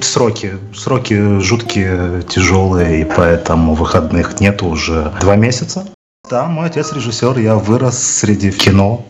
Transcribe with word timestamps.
Сроки, 0.00 0.58
сроки 0.74 1.40
жуткие, 1.40 2.22
тяжелые, 2.28 3.00
и 3.00 3.04
поэтому 3.04 3.74
выходных 3.74 4.40
нет 4.40 4.62
уже 4.62 5.10
два 5.20 5.36
месяца. 5.36 5.88
Да, 6.30 6.46
мой 6.46 6.66
отец 6.66 6.92
режиссер, 6.92 7.38
я 7.38 7.56
вырос 7.56 7.98
среди 7.98 8.50
кино. 8.50 9.06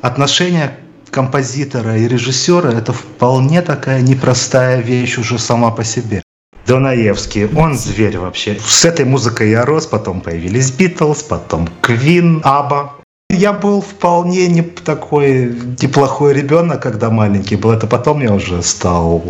Отношения 0.00 0.78
композитора 1.10 1.98
и 1.98 2.08
режиссера– 2.08 2.70
это 2.72 2.92
вполне 2.92 3.60
такая 3.60 4.00
непростая 4.00 4.80
вещь 4.80 5.18
уже 5.18 5.38
сама 5.38 5.70
по 5.70 5.84
себе. 5.84 6.22
Донаевский, 6.66 7.46
он 7.46 7.74
зверь 7.74 8.18
вообще. 8.18 8.58
С 8.64 8.84
этой 8.84 9.04
музыкой 9.04 9.50
я 9.50 9.66
рос, 9.66 9.86
потом 9.86 10.22
появились 10.22 10.70
Битлз, 10.70 11.22
потом 11.22 11.68
Квин, 11.82 12.40
Аба. 12.44 12.94
Я 13.28 13.52
был 13.52 13.82
вполне 13.82 14.48
не 14.48 14.62
такой 14.62 15.54
неплохой 15.82 16.32
ребенок, 16.32 16.82
когда 16.82 17.10
маленький 17.10 17.56
был. 17.56 17.72
Это 17.72 17.86
потом 17.86 18.22
я 18.22 18.32
уже 18.32 18.62
стал 18.62 19.22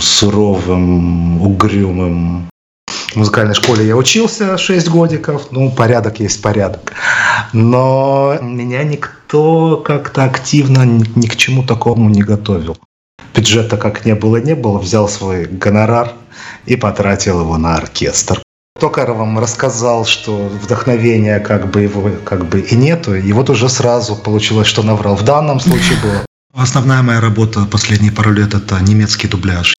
суровым, 0.00 1.42
угрюмым. 1.42 2.48
В 3.12 3.16
музыкальной 3.16 3.54
школе 3.54 3.86
я 3.86 3.96
учился 3.96 4.56
6 4.56 4.88
годиков, 4.88 5.48
ну, 5.50 5.70
порядок 5.70 6.20
есть 6.20 6.40
порядок. 6.42 6.92
Но 7.52 8.38
меня 8.40 8.84
никто 8.84 9.76
как-то 9.78 10.24
активно 10.24 10.84
ни 10.84 11.26
к 11.26 11.36
чему 11.36 11.64
такому 11.64 12.08
не 12.08 12.22
готовил. 12.22 12.76
Бюджета 13.34 13.76
как 13.76 14.04
не 14.04 14.14
было, 14.14 14.36
не 14.36 14.54
было, 14.54 14.78
взял 14.78 15.08
свой 15.08 15.46
гонорар 15.46 16.12
и 16.66 16.76
потратил 16.76 17.40
его 17.40 17.56
на 17.58 17.76
оркестр. 17.76 18.40
Токар 18.78 19.12
вам 19.12 19.38
рассказал, 19.38 20.04
что 20.04 20.36
вдохновения 20.36 21.40
как 21.40 21.70
бы 21.70 21.82
его 21.82 22.10
как 22.24 22.46
бы 22.46 22.60
и 22.60 22.76
нету, 22.76 23.14
и 23.14 23.32
вот 23.32 23.50
уже 23.50 23.68
сразу 23.68 24.16
получилось, 24.16 24.68
что 24.68 24.82
наврал. 24.82 25.16
В 25.16 25.22
данном 25.22 25.60
случае 25.60 25.98
было. 26.02 26.24
Основная 26.52 27.02
моя 27.02 27.20
работа 27.20 27.64
последние 27.64 28.12
пару 28.12 28.32
лет 28.32 28.54
это 28.54 28.80
немецкий 28.80 29.28
дубляж. 29.28 29.74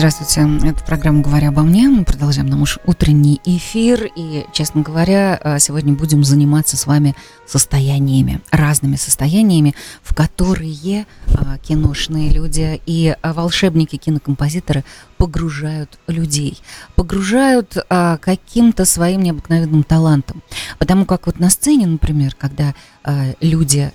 Здравствуйте, 0.00 0.48
это 0.66 0.82
программа 0.82 1.20
«Говоря 1.20 1.48
обо 1.48 1.60
мне». 1.60 1.86
Мы 1.86 2.06
продолжаем 2.06 2.48
наш 2.48 2.78
утренний 2.86 3.38
эфир. 3.44 4.10
И, 4.16 4.46
честно 4.50 4.80
говоря, 4.80 5.38
э, 5.38 5.58
сегодня 5.58 5.92
будем 5.92 6.24
заниматься 6.24 6.78
с 6.78 6.86
вами 6.86 7.14
состояниями, 7.46 8.40
разными 8.50 8.96
состояниями, 8.96 9.74
в 10.02 10.14
которые 10.14 11.04
э, 11.26 11.58
киношные 11.62 12.30
люди 12.30 12.80
и 12.86 13.14
э, 13.14 13.32
волшебники, 13.34 13.96
кинокомпозиторы 13.96 14.84
погружают 15.18 15.98
людей. 16.06 16.58
Погружают 16.94 17.76
каким-то 17.90 18.86
своим 18.86 19.20
необыкновенным 19.20 19.82
талантом. 19.82 20.42
Потому 20.78 21.04
как 21.04 21.26
вот 21.26 21.38
на 21.40 21.50
сцене, 21.50 21.86
например, 21.86 22.34
когда 22.38 22.74
люди 23.42 23.92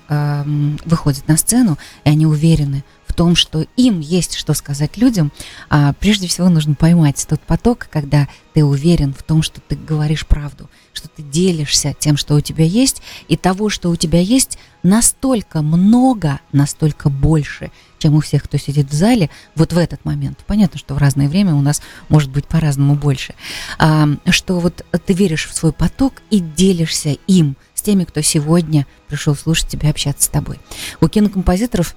выходят 0.84 1.26
на 1.26 1.36
сцену, 1.36 1.78
и 2.04 2.10
они 2.10 2.26
уверены– 2.26 2.84
том, 3.16 3.34
что 3.34 3.66
им 3.76 4.00
есть 4.00 4.36
что 4.36 4.54
сказать 4.54 4.96
людям, 4.96 5.32
а 5.70 5.94
прежде 5.94 6.28
всего 6.28 6.48
нужно 6.48 6.74
поймать 6.74 7.26
тот 7.28 7.40
поток, 7.40 7.88
когда 7.90 8.28
ты 8.52 8.62
уверен 8.62 9.12
в 9.14 9.22
том, 9.22 9.42
что 9.42 9.60
ты 9.60 9.74
говоришь 9.74 10.26
правду, 10.26 10.68
что 10.92 11.08
ты 11.08 11.22
делишься 11.22 11.94
тем, 11.98 12.16
что 12.16 12.34
у 12.34 12.40
тебя 12.40 12.64
есть, 12.64 13.02
и 13.28 13.36
того, 13.36 13.70
что 13.70 13.90
у 13.90 13.96
тебя 13.96 14.20
есть, 14.20 14.58
настолько 14.82 15.62
много, 15.62 16.40
настолько 16.52 17.08
больше, 17.08 17.72
чем 17.98 18.14
у 18.14 18.20
всех, 18.20 18.44
кто 18.44 18.58
сидит 18.58 18.90
в 18.90 18.94
зале, 18.94 19.30
вот 19.54 19.72
в 19.72 19.78
этот 19.78 20.04
момент. 20.04 20.38
Понятно, 20.46 20.78
что 20.78 20.94
в 20.94 20.98
разное 20.98 21.28
время 21.28 21.54
у 21.54 21.62
нас 21.62 21.82
может 22.08 22.30
быть 22.30 22.46
по-разному 22.46 22.94
больше. 22.94 23.34
А, 23.78 24.08
что 24.30 24.60
вот 24.60 24.84
ты 25.06 25.12
веришь 25.12 25.48
в 25.48 25.54
свой 25.54 25.72
поток 25.72 26.14
и 26.30 26.40
делишься 26.40 27.16
им 27.26 27.56
с 27.74 27.82
теми, 27.82 28.04
кто 28.04 28.20
сегодня 28.20 28.86
пришел 29.08 29.34
слушать 29.34 29.68
тебя, 29.68 29.90
общаться 29.90 30.24
с 30.24 30.28
тобой. 30.28 30.60
У 31.00 31.08
кинокомпозиторов 31.08 31.96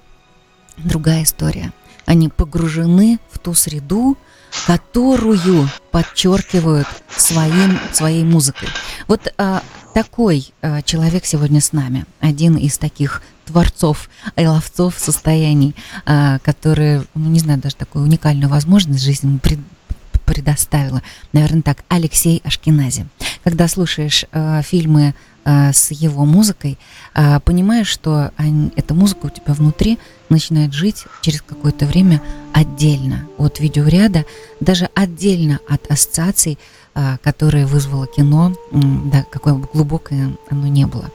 другая 0.84 1.24
история. 1.24 1.72
Они 2.06 2.28
погружены 2.28 3.18
в 3.30 3.38
ту 3.38 3.54
среду, 3.54 4.16
которую 4.66 5.68
подчеркивают 5.90 6.88
своим, 7.16 7.78
своей 7.92 8.24
музыкой. 8.24 8.68
Вот 9.06 9.32
а, 9.38 9.62
такой 9.94 10.52
а, 10.60 10.82
человек 10.82 11.24
сегодня 11.24 11.60
с 11.60 11.72
нами, 11.72 12.04
один 12.20 12.56
из 12.56 12.78
таких 12.78 13.22
творцов 13.46 14.08
и 14.36 14.46
ловцов 14.46 14.94
состояний, 14.98 15.74
а, 16.06 16.38
которые, 16.40 17.04
ну, 17.14 17.30
не 17.30 17.40
знаю, 17.40 17.60
даже 17.60 17.76
такую 17.76 18.04
уникальную 18.04 18.48
возможность 18.48 19.02
жизнь 19.02 19.38
пред, 19.40 19.58
предоставила. 20.24 21.02
Наверное, 21.32 21.62
так, 21.62 21.84
Алексей 21.88 22.40
Ашкенази. 22.44 23.06
Когда 23.42 23.68
слушаешь 23.68 24.24
а, 24.32 24.62
фильмы 24.62 25.14
а, 25.50 25.72
с 25.72 25.90
его 25.90 26.24
музыкой, 26.24 26.78
а, 27.12 27.40
понимаешь, 27.40 27.88
что 27.88 28.30
эта 28.76 28.94
музыка 28.94 29.26
у 29.26 29.30
тебя 29.30 29.52
внутри 29.52 29.98
начинает 30.28 30.72
жить 30.72 31.06
через 31.22 31.42
какое-то 31.42 31.86
время 31.86 32.22
отдельно 32.52 33.26
от 33.36 33.58
видеоряда, 33.58 34.26
даже 34.60 34.88
отдельно 34.94 35.58
от 35.68 35.90
ассоциаций, 35.90 36.56
а, 36.94 37.16
которые 37.18 37.66
вызвало 37.66 38.06
кино, 38.06 38.54
да, 38.70 39.24
какое 39.28 39.54
бы 39.54 39.66
глубокое 39.72 40.36
оно 40.48 40.68
не 40.68 40.86
было. 40.86 41.10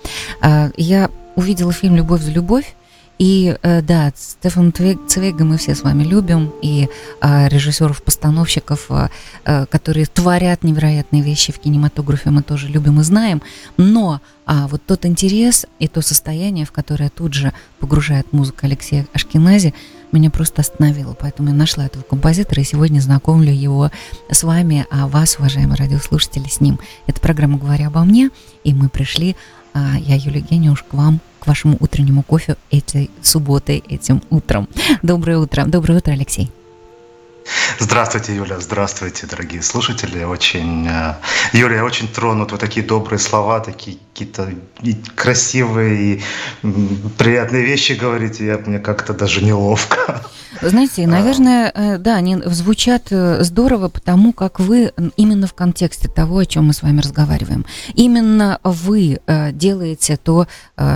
Я 0.76 1.10
увидела 1.38 1.72
фильм 1.72 1.96
«Любовь 1.96 2.22
за 2.22 2.32
любовь», 2.32 2.76
и 3.18 3.56
э, 3.62 3.82
да, 3.82 4.12
Стефан 4.16 4.74
Цвейга 4.74 5.46
мы 5.46 5.58
все 5.58 5.74
с 5.76 5.84
вами 5.84 6.04
любим, 6.04 6.52
и 6.62 6.90
э, 7.22 7.48
режиссеров, 7.48 8.04
постановщиков, 8.04 8.88
э, 8.90 9.10
э, 9.46 9.66
которые 9.68 10.06
творят 10.06 10.64
невероятные 10.64 11.22
вещи 11.22 11.52
в 11.52 11.60
кинематографе, 11.60 12.30
мы 12.30 12.44
тоже 12.44 12.68
любим 12.68 13.00
и 13.00 13.04
знаем. 13.04 13.42
Но 13.78 14.22
а 14.46 14.68
вот 14.68 14.82
тот 14.86 15.06
интерес 15.06 15.66
и 15.80 15.88
то 15.88 16.02
состояние, 16.02 16.66
в 16.66 16.72
которое 16.72 17.10
тут 17.10 17.34
же 17.34 17.54
погружает 17.80 18.32
музыка 18.32 18.68
Алексея 18.68 19.08
Ашкенази, 19.14 19.74
меня 20.12 20.30
просто 20.30 20.62
остановило. 20.62 21.16
Поэтому 21.20 21.50
я 21.50 21.56
нашла 21.56 21.86
этого 21.86 22.04
композитора 22.04 22.62
и 22.62 22.66
сегодня 22.66 23.00
знакомлю 23.00 23.52
его 23.52 23.92
с 24.30 24.44
вами, 24.44 24.86
а 24.90 25.08
вас, 25.08 25.38
уважаемые 25.38 25.78
радиослушатели, 25.78 26.48
с 26.48 26.62
ним. 26.62 26.80
Это 27.08 27.20
программа 27.20 27.58
«Говоря 27.58 27.88
обо 27.88 28.04
мне», 28.04 28.30
и 28.64 28.74
мы 28.74 28.90
пришли, 28.90 29.36
а, 29.36 29.65
я, 29.76 30.16
Юлия 30.16 30.42
Гениуш, 30.42 30.84
к 30.84 30.94
вам 30.94 31.20
к 31.40 31.48
вашему 31.48 31.78
утреннему 31.80 32.24
кофе 32.24 32.58
этой 32.72 33.12
субботой, 33.22 33.84
этим 33.88 34.22
утром. 34.30 34.68
Доброе 35.04 35.38
утро. 35.38 35.66
Доброе 35.66 35.98
утро, 35.98 36.12
Алексей. 36.12 36.50
Здравствуйте, 37.80 38.36
Юля, 38.36 38.60
здравствуйте, 38.60 39.28
дорогие 39.28 39.62
слушатели. 39.62 40.24
Очень, 40.24 40.88
э, 40.88 41.16
Юля, 41.54 41.78
я 41.78 41.86
очень 41.86 42.08
тронут. 42.08 42.52
Вот 42.52 42.60
такие 42.60 42.86
добрые 42.86 43.20
слова, 43.20 43.60
такие 43.60 43.98
какие-то 44.14 44.50
красивые 45.16 46.16
и 46.16 46.24
приятные 47.18 47.66
вещи 47.66 47.94
говорите. 47.94 48.46
Я, 48.46 48.58
мне 48.58 48.80
как-то 48.80 49.14
даже 49.14 49.44
неловко. 49.44 50.24
Знаете, 50.62 51.04
а. 51.04 51.08
наверное, 51.08 51.72
э, 51.76 51.98
да, 51.98 52.16
они 52.16 52.38
звучат 52.46 53.08
э, 53.10 53.44
здорово, 53.44 53.90
потому 53.90 54.32
как 54.32 54.60
вы 54.62 54.94
именно 55.18 55.48
в 55.48 55.54
контексте 55.54 56.08
того, 56.08 56.40
о 56.40 56.46
чем 56.46 56.68
мы 56.68 56.74
с 56.74 56.82
вами 56.82 57.02
разговариваем. 57.02 57.66
Именно 57.94 58.60
вы 58.64 59.20
делаете 59.52 60.18
то, 60.18 60.48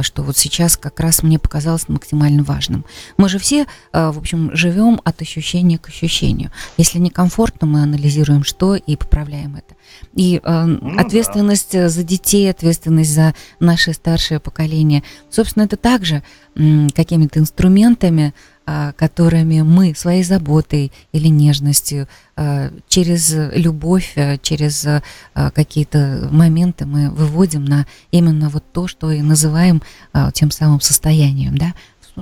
что 0.02 0.24
вот 0.24 0.38
сейчас 0.38 0.78
как 0.78 1.00
раз 1.00 1.24
мне 1.24 1.40
показалось 1.40 1.90
максимально 1.90 2.44
важным. 2.44 2.86
Мы 3.18 3.28
же 3.28 3.38
все, 3.38 3.66
в 3.92 4.18
общем, 4.18 4.52
живем 4.54 5.02
от 5.04 5.22
ощущения 5.22 5.78
к 5.78 5.90
ощущению 5.90 6.39
сожалению. 6.40 6.52
Если 6.78 7.00
некомфортно, 7.00 7.68
мы 7.68 7.84
анализируем, 7.84 8.44
что, 8.44 8.76
и 8.76 8.96
поправляем 8.96 9.56
это. 9.56 9.76
И 10.16 10.40
э, 10.44 10.64
ну, 10.66 11.00
ответственность 11.00 11.74
да. 11.74 11.90
за 11.90 12.04
детей, 12.04 12.50
ответственность 12.50 13.14
за 13.14 13.34
наше 13.60 13.94
старшее 13.94 14.40
поколение, 14.40 15.04
собственно, 15.30 15.64
это 15.64 15.78
также 15.78 16.24
э, 16.56 16.88
какими-то 16.96 17.40
инструментами, 17.40 18.34
э, 18.66 18.94
которыми 18.96 19.62
мы 19.62 19.94
своей 19.96 20.24
заботой 20.24 20.92
или 21.12 21.28
нежностью, 21.30 22.08
э, 22.38 22.72
через 22.88 23.34
любовь, 23.54 24.14
э, 24.16 24.38
через 24.42 24.86
э, 24.86 25.02
какие-то 25.34 26.30
моменты 26.32 26.86
мы 26.86 27.10
выводим 27.10 27.66
на 27.66 27.86
именно 28.12 28.50
вот 28.50 28.64
то, 28.72 28.88
что 28.88 29.12
и 29.12 29.22
называем 29.22 29.82
э, 30.14 30.30
тем 30.34 30.52
самым 30.52 30.82
состоянием, 30.82 31.58
да, 31.58 31.74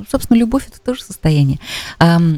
собственно, 0.10 0.38
любовь 0.38 0.68
это 0.68 0.80
тоже 0.82 1.04
состояние. 1.04 1.60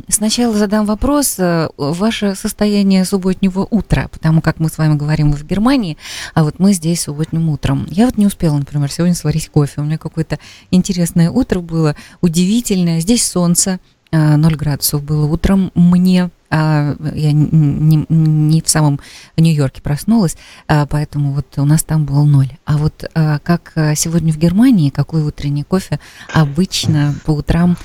Сначала 0.08 0.54
задам 0.58 0.86
вопрос. 0.86 1.36
Э, 1.38 1.70
ваше 1.78 2.36
состояние 2.36 3.06
субботнего 3.06 3.68
утра, 3.70 4.08
потому 4.10 4.42
как 4.42 4.60
мы 4.60 4.70
с 4.70 4.78
вами 4.78 4.96
говорим 4.96 5.32
в 5.32 5.44
Германии, 5.46 5.98
а 6.34 6.44
вот 6.44 6.60
мы 6.60 6.74
здесь 6.74 7.02
субботним 7.02 7.50
утром. 7.50 7.88
Я 7.90 8.06
вот 8.06 8.18
не 8.18 8.26
успела, 8.26 8.58
например, 8.58 8.92
сегодня 8.92 9.16
сварить 9.16 9.50
кофе. 9.50 9.82
У 9.82 9.84
меня 9.84 9.98
какое-то 9.98 10.40
интересное 10.72 11.32
утро 11.32 11.60
было, 11.60 11.96
удивительное. 12.22 13.00
Здесь 13.00 13.26
солнце, 13.26 13.80
0 14.12 14.56
градусов 14.56 15.04
было 15.04 15.26
утром 15.26 15.72
мне 15.76 16.30
а, 16.50 16.96
я 17.14 17.32
не, 17.32 18.06
не 18.10 18.62
в 18.62 18.70
самом 18.70 19.00
Нью-Йорке 19.38 19.82
проснулась, 19.82 20.36
а, 20.68 20.86
поэтому 20.88 21.34
вот 21.34 21.46
у 21.58 21.66
нас 21.66 21.84
там 21.84 22.06
был 22.06 22.26
ноль. 22.26 22.50
А 22.66 22.78
вот 22.78 23.06
а, 23.14 23.40
как 23.40 23.74
сегодня 23.96 24.34
в 24.34 24.38
Германии, 24.38 24.90
какой 24.90 25.22
утренний 25.22 25.64
кофе 25.64 26.00
обычно 26.34 27.16
по 27.26 27.32
утрам 27.32 27.78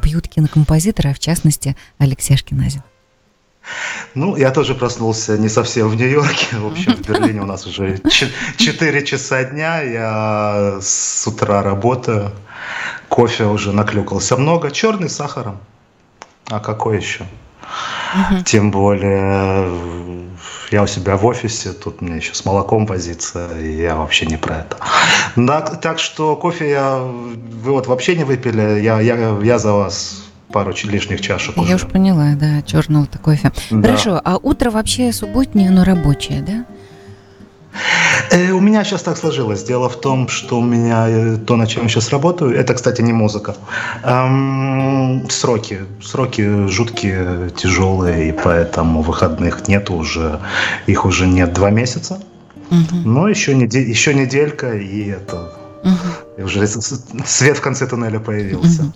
пьют 0.00 0.28
кинокомпозиторы, 0.28 1.10
а 1.10 1.14
в 1.14 1.18
частности 1.18 1.76
Алексей 1.98 2.34
Ашкиназин? 2.34 2.82
Ну, 4.14 4.36
я 4.36 4.50
тоже 4.50 4.74
проснулся 4.74 5.38
не 5.38 5.48
совсем 5.48 5.88
в 5.88 5.96
Нью-Йорке. 5.96 6.56
В 6.56 6.66
общем, 6.66 6.94
в 6.94 7.08
Берлине 7.08 7.42
у 7.42 7.46
нас 7.46 7.66
уже 7.66 8.00
4 8.56 9.04
часа 9.04 9.44
дня. 9.44 9.80
Я 9.80 10.78
с 10.80 11.26
утра 11.26 11.62
работаю. 11.62 12.32
Кофе 13.08 13.44
уже 13.44 13.72
наклюкался 13.72 14.36
много. 14.36 14.70
Черный 14.70 15.08
с 15.08 15.16
сахаром. 15.16 15.60
А 16.52 16.60
какой 16.60 16.98
еще? 16.98 17.24
Угу. 18.14 18.42
Тем 18.44 18.70
более 18.70 19.72
я 20.70 20.82
у 20.82 20.86
себя 20.86 21.16
в 21.16 21.24
офисе, 21.24 21.72
тут 21.72 22.02
мне 22.02 22.16
еще 22.16 22.34
с 22.34 22.44
молоком 22.44 22.84
возиться, 22.84 23.48
и 23.58 23.72
я 23.72 23.96
вообще 23.96 24.26
не 24.26 24.36
про 24.36 24.58
это. 24.58 24.76
Да, 25.34 25.62
так 25.62 25.98
что 25.98 26.36
кофе 26.36 26.68
я, 26.68 26.98
вы 26.98 27.72
вот 27.72 27.86
вообще 27.86 28.16
не 28.16 28.24
выпили, 28.24 28.80
я, 28.80 29.00
я, 29.00 29.38
я 29.42 29.58
за 29.58 29.72
вас 29.72 30.24
пару 30.52 30.74
лишних 30.84 31.22
чашек 31.22 31.56
Я 31.56 31.62
уже. 31.62 31.74
уж 31.76 31.86
поняла, 31.86 32.34
да, 32.34 32.60
черного-то 32.60 33.18
кофе. 33.18 33.50
Да. 33.70 33.88
Хорошо, 33.88 34.20
а 34.22 34.36
утро 34.36 34.70
вообще 34.70 35.10
субботнее, 35.10 35.70
оно 35.70 35.84
рабочее, 35.84 36.42
да? 36.42 36.66
Э, 38.30 38.50
у 38.52 38.60
меня 38.60 38.84
сейчас 38.84 39.02
так 39.02 39.16
сложилось. 39.16 39.64
Дело 39.64 39.88
в 39.88 40.00
том, 40.00 40.28
что 40.28 40.58
у 40.58 40.62
меня 40.62 41.08
э, 41.08 41.36
то, 41.36 41.56
на 41.56 41.66
чем 41.66 41.84
я 41.84 41.88
сейчас 41.88 42.10
работаю, 42.10 42.54
это, 42.54 42.74
кстати, 42.74 43.02
не 43.02 43.12
музыка. 43.12 43.54
Эм, 44.02 45.28
сроки. 45.30 45.80
Сроки 46.02 46.66
жуткие, 46.68 47.50
тяжелые, 47.50 48.28
и 48.28 48.32
поэтому 48.32 49.02
выходных 49.02 49.68
нет 49.68 49.90
уже. 49.90 50.40
Их 50.86 51.04
уже 51.04 51.26
нет 51.26 51.52
два 51.52 51.70
месяца. 51.70 52.20
Угу. 52.70 52.96
Но 53.04 53.28
еще, 53.28 53.54
недель, 53.54 53.88
еще 53.88 54.14
неделька, 54.14 54.76
и 54.76 55.10
это... 55.10 55.61
Угу. 55.82 56.38
И 56.38 56.42
уже 56.42 56.66
свет 56.66 57.58
в 57.58 57.60
конце 57.60 57.86
туннеля 57.86 58.20
появился. 58.20 58.82
Угу. 58.82 58.92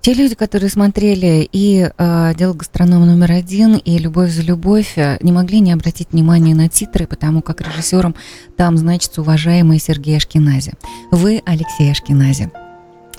Те 0.00 0.14
люди, 0.14 0.34
которые 0.36 0.70
смотрели 0.70 1.48
и 1.50 1.90
э, 1.96 2.34
«Дело 2.36 2.52
гастронома 2.52 3.06
номер 3.06 3.32
один», 3.32 3.74
и 3.74 3.98
«Любовь 3.98 4.30
за 4.30 4.42
любовь», 4.42 4.92
э, 4.96 5.18
не 5.20 5.32
могли 5.32 5.60
не 5.60 5.72
обратить 5.72 6.12
внимания 6.12 6.54
на 6.54 6.68
титры, 6.68 7.06
потому 7.06 7.42
как 7.42 7.60
режиссером 7.60 8.14
там 8.56 8.76
значится 8.76 9.22
уважаемый 9.22 9.80
Сергей 9.80 10.16
Ашкинази. 10.16 10.74
Вы 11.10 11.42
Алексей 11.44 11.90
Ашкинази. 11.90 12.52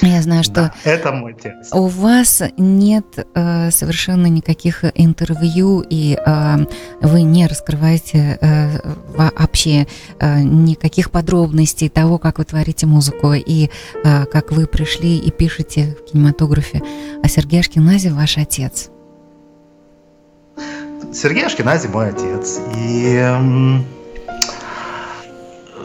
Я 0.01 0.21
знаю, 0.21 0.44
что 0.44 0.53
да, 0.53 0.73
это 0.83 1.11
мой 1.11 1.33
текст. 1.33 1.73
у 1.73 1.88
вас 1.88 2.44
нет 2.57 3.05
э, 3.33 3.71
совершенно 3.71 4.27
никаких 4.27 4.83
интервью, 4.94 5.83
и 5.89 6.17
э, 6.23 6.57
вы 7.01 7.23
не 7.23 7.47
раскрываете 7.47 8.38
э, 8.39 8.79
вообще 9.15 9.88
э, 10.19 10.41
никаких 10.41 11.09
подробностей 11.09 11.89
того, 11.89 12.19
как 12.19 12.38
вы 12.38 12.45
творите 12.45 12.85
музыку, 12.85 13.33
и 13.33 13.69
э, 14.03 14.25
как 14.25 14.51
вы 14.51 14.67
пришли 14.67 15.17
и 15.17 15.31
пишете 15.31 15.97
в 15.99 16.11
кинематографе. 16.11 16.81
А 17.23 17.27
Сергей 17.27 17.59
Ашкинази 17.61 18.09
ваш 18.09 18.38
отец. 18.38 18.89
Сергей 21.13 21.45
Ашкинази 21.45 21.88
мой 21.88 22.09
отец. 22.09 22.59
И... 22.75 23.15
Э, 23.19 23.96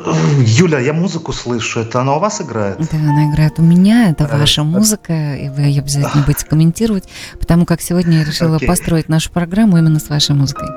Юля, 0.46 0.78
я 0.78 0.93
музыку 0.93 1.32
слышу. 1.32 1.81
Это 1.81 2.00
она 2.00 2.16
у 2.16 2.19
вас 2.19 2.40
играет? 2.40 2.78
Да, 2.78 2.99
она 2.99 3.31
играет 3.31 3.58
у 3.58 3.62
меня. 3.62 4.10
Это 4.10 4.26
а, 4.26 4.38
ваша 4.38 4.62
музыка, 4.64 5.34
и 5.34 5.49
вы 5.49 5.62
ее 5.62 5.81
обязательно 5.81 6.22
будете 6.26 6.46
комментировать, 6.46 7.04
потому 7.38 7.66
как 7.66 7.81
сегодня 7.81 8.19
я 8.19 8.25
решила 8.25 8.56
okay. 8.56 8.66
построить 8.66 9.08
нашу 9.08 9.31
программу 9.31 9.78
именно 9.78 9.99
с 9.99 10.08
вашей 10.08 10.34
музыкой. 10.34 10.69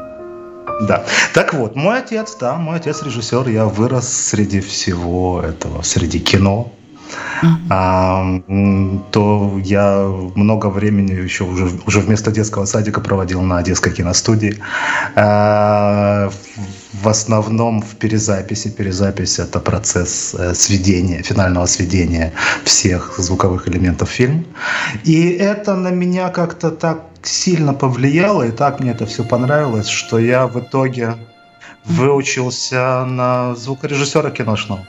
Да. 0.87 1.05
Так 1.33 1.53
вот, 1.53 1.75
мой 1.75 1.99
отец, 1.99 2.35
да, 2.39 2.55
мой 2.55 2.77
отец 2.77 3.01
режиссер. 3.01 3.47
Я 3.47 3.65
вырос 3.65 4.09
среди 4.09 4.59
всего 4.59 5.41
этого, 5.41 5.81
среди 5.83 6.19
кино, 6.19 6.71
а, 7.69 8.41
то 9.11 9.59
я 9.63 10.07
много 10.35 10.67
времени 10.67 11.11
еще 11.11 11.43
уже, 11.43 11.69
уже 11.85 11.99
вместо 11.99 12.31
детского 12.31 12.65
садика 12.65 13.01
проводил 13.01 13.41
на 13.41 13.57
Одесской 13.57 13.93
киностудии. 13.93 14.57
А, 15.15 16.29
в 17.01 17.07
основном 17.07 17.81
в 17.81 17.95
перезаписи. 17.95 18.69
Перезапись– 18.69 19.39
это 19.39 19.59
процесс 19.59 20.33
э, 20.33 20.53
сведения, 20.53 21.21
финального 21.21 21.65
сведения 21.65 22.31
всех 22.63 23.19
звуковых 23.19 23.67
элементов 23.67 24.09
фильма. 24.09 24.43
И 25.03 25.29
это 25.31 25.75
на 25.75 25.89
меня 25.91 26.29
как-то 26.29 26.71
так 26.71 27.03
сильно 27.21 27.73
повлияло, 27.73 28.43
и 28.43 28.51
так 28.51 28.79
мне 28.79 28.91
это 28.91 29.05
все 29.05 29.23
понравилось, 29.23 29.87
что 29.87 30.19
я 30.19 30.47
в 30.47 30.59
итоге 30.59 31.15
выучился 31.85 33.05
на 33.05 33.55
звукорежиссера 33.55 34.31
киношного. 34.31 34.85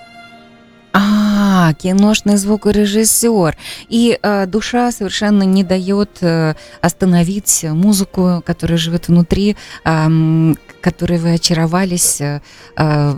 А, 0.98 1.74
киношный 1.74 2.38
звукорежиссер. 2.38 3.54
И 3.90 4.18
э, 4.22 4.46
душа 4.46 4.90
совершенно 4.90 5.42
не 5.42 5.62
дает 5.62 6.22
э, 6.22 6.54
остановить 6.80 7.66
музыку, 7.68 8.42
которая 8.46 8.78
живет 8.78 9.08
внутри, 9.08 9.56
э, 9.84 10.54
которой 10.80 11.18
вы 11.18 11.34
очаровались 11.34 12.22
э, 12.22 12.40
э, 12.78 13.14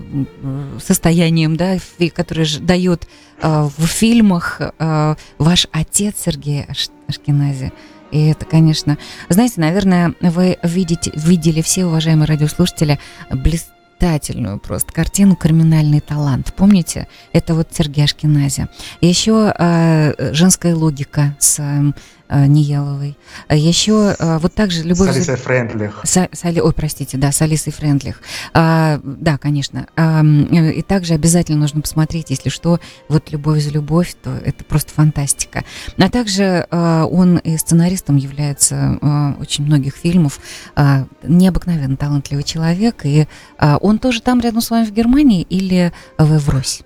состоянием, 0.85 1.57
да, 1.57 1.77
который 2.17 2.49
дает 2.59 3.07
э, 3.41 3.69
в 3.77 3.87
фильмах 3.87 4.61
э, 4.61 5.15
ваш 5.39 5.69
отец 5.71 6.17
Сергей 6.25 6.67
Ашкенази. 7.07 7.73
И 8.11 8.27
это, 8.27 8.45
конечно, 8.45 8.99
знаете, 9.29 9.61
наверное, 9.61 10.15
вы 10.21 10.59
видите, 10.65 11.13
видели 11.15 11.63
все, 11.63 11.87
уважаемые 11.87 12.27
радиослушатели, 12.27 12.99
блестящие 13.31 13.78
блистательную 13.99 14.59
просто 14.59 14.93
картину 14.93 15.37
«Криминальный 15.37 16.01
талант». 16.01 16.53
Помните? 16.55 17.09
Это 17.33 17.55
вот 17.55 17.69
Сергей 17.73 18.05
Ашкинази. 18.05 18.69
Еще 19.01 19.53
э, 19.57 20.33
«Женская 20.35 20.75
логика» 20.75 21.37
с 21.39 21.59
э, 21.59 21.93
Ниеловой. 22.31 23.17
Еще 23.51 24.15
э, 24.19 24.39
вот 24.39 24.55
также 24.55 24.83
«Любовь...» 24.83 25.11
С 25.11 25.17
Алисой 25.17 25.37
Френдлих. 25.37 26.01
С, 26.05 26.29
с, 26.33 26.45
ой, 26.45 26.73
простите, 26.73 27.17
да, 27.17 27.33
с 27.33 27.41
Алисой 27.43 27.73
Френдлих. 27.73 28.21
А, 28.53 29.01
да, 29.03 29.39
конечно. 29.39 29.87
А, 29.97 30.23
и 30.23 30.83
также 30.83 31.15
обязательно 31.15 31.59
нужно 31.59 31.81
посмотреть, 31.81 32.31
если 32.31 32.49
что, 32.49 32.81
вот 33.09 33.31
«Любовь 33.31 33.63
за 33.63 33.71
любовь», 33.71 34.15
то 34.23 34.31
это 34.45 34.65
просто 34.65 34.93
фантастика. 34.93 35.65
А 35.97 36.11
также 36.11 36.67
а, 36.71 37.05
он 37.07 37.39
и 37.39 37.57
сценаристом 37.57 38.17
является 38.17 38.99
а, 39.01 39.37
очень 39.41 39.65
многих 39.65 39.97
фильмов. 39.97 40.41
А, 40.75 41.07
необыкновенно 41.23 41.97
талантливый 41.97 42.45
человек, 42.45 43.05
и 43.05 43.27
а, 43.59 43.79
он 43.79 43.99
тоже 43.99 44.23
там 44.23 44.41
рядом 44.41 44.61
с 44.61 44.71
вами 44.71 44.85
в 44.85 44.93
Германии 44.93 45.43
или 45.43 45.93
вы 46.19 46.39
в 46.39 46.49
Русь? 46.49 46.83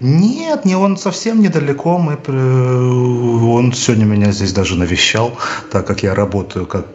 Нет, 0.00 0.64
не 0.64 0.76
он 0.76 0.96
совсем 0.96 1.40
недалеко. 1.40 1.98
Мы, 1.98 2.14
он 2.14 3.72
сегодня 3.72 4.04
меня 4.04 4.32
здесь 4.32 4.52
даже 4.52 4.76
навещал, 4.76 5.36
так 5.70 5.86
как 5.86 6.02
я 6.02 6.14
работаю 6.14 6.66
как, 6.66 6.86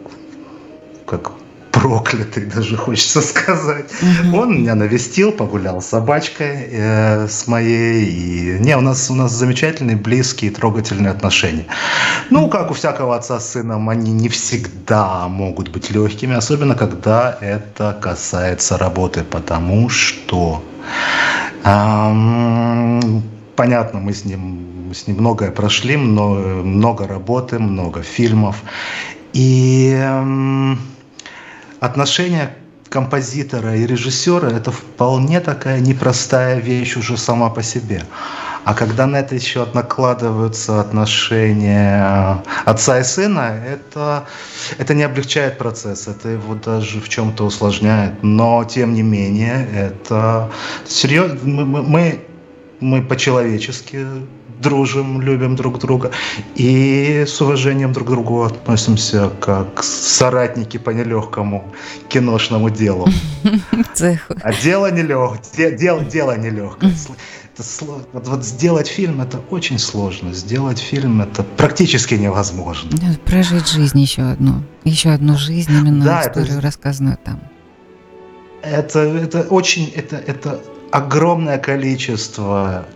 как 1.06 1.32
проклятый, 1.80 2.46
даже 2.54 2.76
хочется 2.76 3.20
сказать. 3.20 3.90
Угу. 4.02 4.36
Он 4.36 4.60
меня 4.60 4.74
навестил, 4.74 5.32
погулял 5.32 5.80
с 5.80 5.86
собачкой 5.86 6.68
э, 6.70 7.28
с 7.28 7.46
моей. 7.46 8.04
И... 8.04 8.58
Не, 8.60 8.76
у 8.76 8.80
нас, 8.80 9.10
у 9.10 9.14
нас 9.14 9.32
замечательные, 9.32 9.96
близкие, 9.96 10.50
трогательные 10.50 11.10
отношения. 11.10 11.66
Ну, 12.30 12.48
как 12.48 12.70
у 12.70 12.74
всякого 12.74 13.16
отца 13.16 13.40
с 13.40 13.52
сыном, 13.52 13.88
они 13.88 14.12
не 14.12 14.28
всегда 14.28 15.28
могут 15.28 15.68
быть 15.68 15.90
легкими, 15.90 16.34
особенно 16.36 16.74
когда 16.74 17.38
это 17.40 17.96
касается 18.00 18.76
работы, 18.78 19.24
потому 19.24 19.88
что 19.88 20.62
Понятно, 23.56 24.00
мы 24.00 24.12
с 24.12 24.24
ним, 24.24 24.92
с 24.94 25.06
ним 25.06 25.18
многое 25.18 25.50
прошли, 25.50 25.96
много, 25.96 26.62
много 26.62 27.06
работы, 27.06 27.58
много 27.58 28.02
фильмов. 28.02 28.62
И 29.32 30.00
отношения 31.80 32.56
композитора 32.88 33.76
и 33.76 33.86
режиссера 33.86 34.48
это 34.48 34.70
вполне 34.70 35.40
такая 35.40 35.80
непростая 35.80 36.58
вещь 36.58 36.96
уже 36.96 37.16
сама 37.16 37.50
по 37.50 37.62
себе. 37.62 38.04
А 38.68 38.74
когда 38.74 39.06
на 39.06 39.20
это 39.20 39.34
еще 39.34 39.66
накладываются 39.72 40.78
отношения 40.78 42.42
отца 42.66 43.00
и 43.00 43.02
сына, 43.02 43.58
это, 43.66 44.26
это 44.76 44.92
не 44.92 45.04
облегчает 45.04 45.56
процесс, 45.56 46.06
это 46.06 46.28
его 46.28 46.54
даже 46.54 47.00
в 47.00 47.08
чем-то 47.08 47.46
усложняет. 47.46 48.22
Но, 48.22 48.62
тем 48.64 48.92
не 48.92 49.02
менее, 49.02 49.66
это 49.72 50.50
серьезно. 50.86 51.38
Мы, 51.44 51.82
мы, 51.82 52.20
мы 52.80 53.00
по-человечески 53.00 54.06
дружим, 54.60 55.22
любим 55.22 55.56
друг 55.56 55.78
друга 55.78 56.10
и 56.54 57.24
с 57.26 57.40
уважением 57.40 57.92
друг 57.92 58.08
к 58.08 58.10
другу 58.10 58.42
относимся 58.42 59.30
как 59.40 59.82
соратники 59.82 60.76
по 60.76 60.90
нелегкому 60.90 61.72
киношному 62.08 62.70
делу. 62.70 63.08
А 64.42 64.52
дело 64.52 64.90
нелегкое, 64.92 65.72
дело, 65.72 66.04
дело 66.04 66.36
нелегкое. 66.36 66.92
Это, 67.58 68.30
вот 68.30 68.44
сделать 68.44 68.86
фильм 68.86 69.20
это 69.20 69.40
очень 69.50 69.78
сложно. 69.78 70.32
Сделать 70.32 70.78
фильм 70.78 71.20
это 71.20 71.42
практически 71.42 72.14
невозможно. 72.14 72.90
Прожить 73.24 73.68
жизнь 73.68 73.98
еще 74.00 74.22
одну. 74.22 74.62
Еще 74.84 75.10
одну 75.10 75.36
жизнь, 75.36 75.72
именно 75.72 76.04
да, 76.04 76.22
историю, 76.22 76.52
это, 76.52 76.60
рассказанную 76.60 77.18
там. 77.24 77.40
Это, 78.62 79.00
это 79.00 79.42
очень, 79.42 79.92
это, 79.94 80.16
это 80.16 80.60
огромное 80.90 81.58
количество 81.58 82.86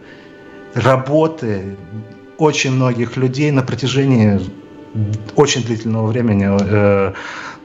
работы 0.75 1.77
очень 2.39 2.73
многих 2.73 3.17
людей 3.17 3.51
на 3.51 3.63
протяжении 3.63 4.41
очень 5.37 5.63
длительного 5.63 6.07
времени. 6.07 6.49
Э, 6.49 7.13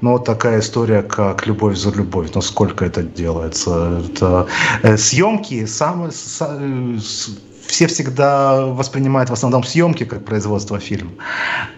ну, 0.02 0.20
такая 0.20 0.60
история, 0.60 1.02
как 1.02 1.48
«Любовь 1.48 1.76
за 1.76 1.92
любовь». 1.92 2.30
Ну, 2.36 2.42
сколько 2.42 2.86
это 2.86 3.02
делается? 3.02 4.02
Это 4.14 4.48
э, 4.84 4.98
съемки, 4.98 5.66
самые, 5.66 6.12
все 7.68 7.88
всегда 7.88 8.66
воспринимают 8.66 9.30
в 9.30 9.34
основном 9.34 9.64
съемки 9.64 10.06
как 10.06 10.26
производство 10.26 10.80
фильма. 10.80 11.12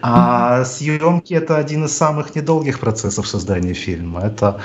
А 0.02 0.64
съемки 0.64 1.34
это 1.34 1.56
один 1.56 1.84
из 1.84 1.96
самых 1.96 2.34
недолгих 2.34 2.78
процессов 2.78 3.26
создания 3.26 3.74
фильма. 3.74 4.20
Это 4.20 4.60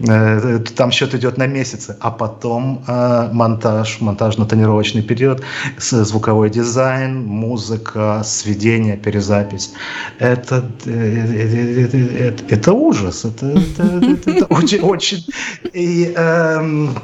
э, 0.00 0.58
там 0.76 0.90
счет 0.90 1.14
идет 1.14 1.38
на 1.38 1.46
месяцы, 1.46 1.96
а 2.00 2.10
потом 2.10 2.82
э, 2.86 3.28
монтаж, 3.32 4.00
монтажно-тонировочный 4.00 5.02
период, 5.02 5.42
звуковой 5.78 6.50
дизайн, 6.50 7.24
музыка, 7.24 8.22
сведение, 8.24 8.96
перезапись. 8.96 9.72
Это 10.18 10.64
э, 10.86 11.84
это, 11.84 11.96
это, 11.96 12.44
это 12.48 12.72
ужас. 12.72 13.24
Это, 13.24 13.46
это, 13.46 13.82
это, 13.82 14.30
это 14.30 14.46
очень 14.46 14.80
очень 14.80 15.24
и 15.72 16.12
эм, 16.16 16.96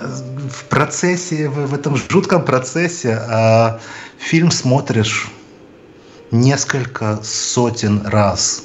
в 0.00 0.64
процессе, 0.64 1.48
в, 1.48 1.66
в 1.66 1.74
этом 1.74 1.96
жутком 1.96 2.44
процессе 2.44 3.18
э, 3.28 3.78
фильм 4.18 4.50
смотришь 4.50 5.30
несколько 6.30 7.18
сотен 7.22 8.02
раз. 8.06 8.62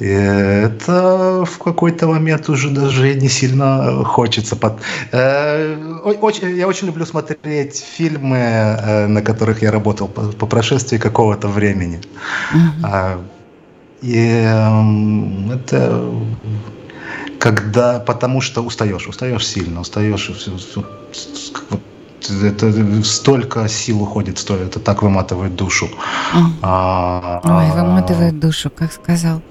И 0.00 0.06
это 0.06 1.44
в 1.44 1.58
какой-то 1.58 2.08
момент 2.08 2.48
уже 2.48 2.68
даже 2.70 3.14
не 3.14 3.28
сильно 3.28 4.04
хочется. 4.04 4.56
Под... 4.56 4.80
Э, 5.12 5.76
очень, 6.04 6.56
я 6.56 6.66
очень 6.66 6.88
люблю 6.88 7.06
смотреть 7.06 7.76
фильмы, 7.76 8.36
э, 8.38 9.06
на 9.06 9.22
которых 9.22 9.62
я 9.62 9.70
работал 9.70 10.08
по, 10.08 10.22
по 10.22 10.46
прошествии 10.46 10.98
какого-то 10.98 11.48
времени. 11.48 12.00
Mm-hmm. 12.52 13.20
И 14.02 14.16
э, 14.18 15.54
это 15.54 16.04
когда, 17.44 18.00
потому 18.00 18.40
что 18.40 18.62
устаешь, 18.62 19.06
устаешь 19.06 19.46
сильно, 19.46 19.80
устаешь, 19.80 20.30
это 22.42 23.04
столько 23.04 23.68
сил 23.68 24.02
уходит, 24.02 24.38
стоит, 24.38 24.68
это 24.68 24.80
так 24.80 25.02
выматывает 25.02 25.54
душу. 25.54 25.90
А, 26.62 27.42
Ой, 27.44 27.70
выматывает 27.72 28.40
душу, 28.40 28.70
как 28.70 28.94
сказал. 28.94 29.42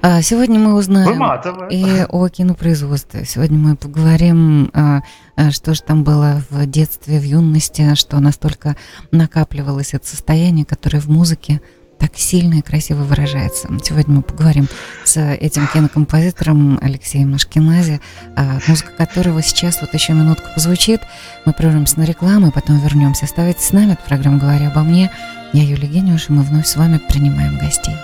А, 0.00 0.22
сегодня 0.22 0.58
мы 0.58 0.74
узнаем 0.74 1.12
Выматывает. 1.12 1.70
и 1.70 2.06
о 2.08 2.28
кинопроизводстве. 2.28 3.26
Сегодня 3.26 3.58
мы 3.58 3.76
поговорим, 3.76 4.70
а, 4.72 5.02
что 5.50 5.74
же 5.74 5.82
там 5.82 6.02
было 6.02 6.40
в 6.48 6.64
детстве, 6.64 7.18
в 7.18 7.24
юности, 7.24 7.94
что 7.94 8.20
настолько 8.20 8.74
накапливалось 9.10 9.92
это 9.92 10.06
состояние, 10.06 10.64
которое 10.64 11.00
в 11.00 11.08
музыке 11.08 11.60
так 11.98 12.16
сильно 12.16 12.54
и 12.54 12.62
красиво 12.62 13.02
выражается. 13.02 13.68
Сегодня 13.82 14.16
мы 14.16 14.22
поговорим 14.22 14.68
с 15.04 15.20
этим 15.20 15.66
кинокомпозитором 15.66 16.78
Алексеем 16.82 17.34
Ашкенази, 17.34 18.00
а, 18.36 18.58
музыка 18.66 18.92
которого 18.96 19.42
сейчас 19.42 19.80
вот 19.80 19.94
еще 19.94 20.12
минутку 20.12 20.48
позвучит. 20.54 21.00
Мы 21.44 21.52
прервемся 21.52 21.98
на 21.98 22.04
рекламу 22.04 22.48
и 22.48 22.52
потом 22.52 22.78
вернемся. 22.78 23.24
Оставайтесь 23.24 23.64
с 23.64 23.72
нами, 23.72 23.92
это 23.92 24.02
программа 24.02 24.38
«Говоря 24.38 24.68
обо 24.68 24.82
мне». 24.82 25.10
Я 25.52 25.62
Юлия 25.62 25.88
Гениуш, 25.88 26.30
и 26.30 26.32
мы 26.32 26.42
вновь 26.42 26.66
с 26.66 26.76
вами 26.76 26.98
принимаем 26.98 27.58
гостей. 27.58 27.94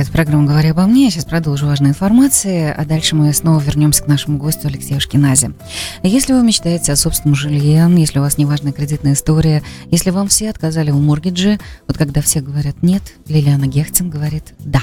Это 0.00 0.10
программа 0.10 0.46
«Говоря 0.46 0.70
обо 0.70 0.86
мне». 0.86 1.04
Я 1.04 1.10
сейчас 1.10 1.26
продолжу 1.26 1.66
важные 1.66 1.90
информации, 1.90 2.72
а 2.74 2.84
дальше 2.84 3.14
мы 3.14 3.32
снова 3.34 3.60
вернемся 3.60 4.02
к 4.02 4.06
нашему 4.06 4.38
гостю 4.38 4.68
Алексею 4.68 5.00
Шкиназе. 5.00 5.52
Если 6.02 6.32
вы 6.32 6.42
мечтаете 6.42 6.92
о 6.92 6.96
собственном 6.96 7.34
жилье, 7.34 7.92
если 7.96 8.18
у 8.18 8.22
вас 8.22 8.38
неважная 8.38 8.72
кредитная 8.72 9.12
история, 9.12 9.62
если 9.90 10.10
вам 10.10 10.28
все 10.28 10.50
отказали 10.50 10.90
в 10.90 11.00
моргидже, 11.00 11.58
вот 11.86 11.98
когда 11.98 12.22
все 12.22 12.40
говорят 12.40 12.82
«нет», 12.82 13.02
Лилиана 13.28 13.66
Гехтин 13.66 14.08
говорит 14.08 14.54
«да». 14.60 14.82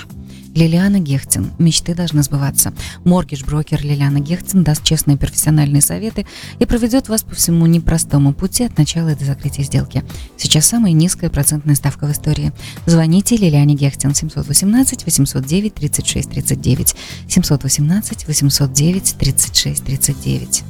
Лилиана 0.55 0.99
Гехтин. 0.99 1.51
Мечты 1.59 1.95
должны 1.95 2.23
сбываться. 2.23 2.73
Моргидж-брокер 3.03 3.81
Лилиана 3.83 4.19
Гехтин 4.19 4.63
даст 4.63 4.83
честные 4.83 5.17
профессиональные 5.17 5.81
советы 5.81 6.25
и 6.59 6.65
проведет 6.65 7.09
вас 7.09 7.23
по 7.23 7.35
всему 7.35 7.65
непростому 7.65 8.33
пути 8.33 8.63
от 8.65 8.77
начала 8.77 9.15
до 9.15 9.25
закрытия 9.25 9.63
сделки. 9.63 10.03
Сейчас 10.37 10.65
самая 10.65 10.91
низкая 10.91 11.29
процентная 11.29 11.75
ставка 11.75 12.07
в 12.07 12.11
истории. 12.11 12.51
Звоните 12.85 13.35
Лилиане 13.35 13.75
Гехтин 13.75 14.13
718 14.13 15.05
809 15.05 15.73
36 15.73 16.29
39 16.29 16.95
718 17.27 18.27
809 18.27 19.15
36 19.17 19.83
39. 19.83 20.63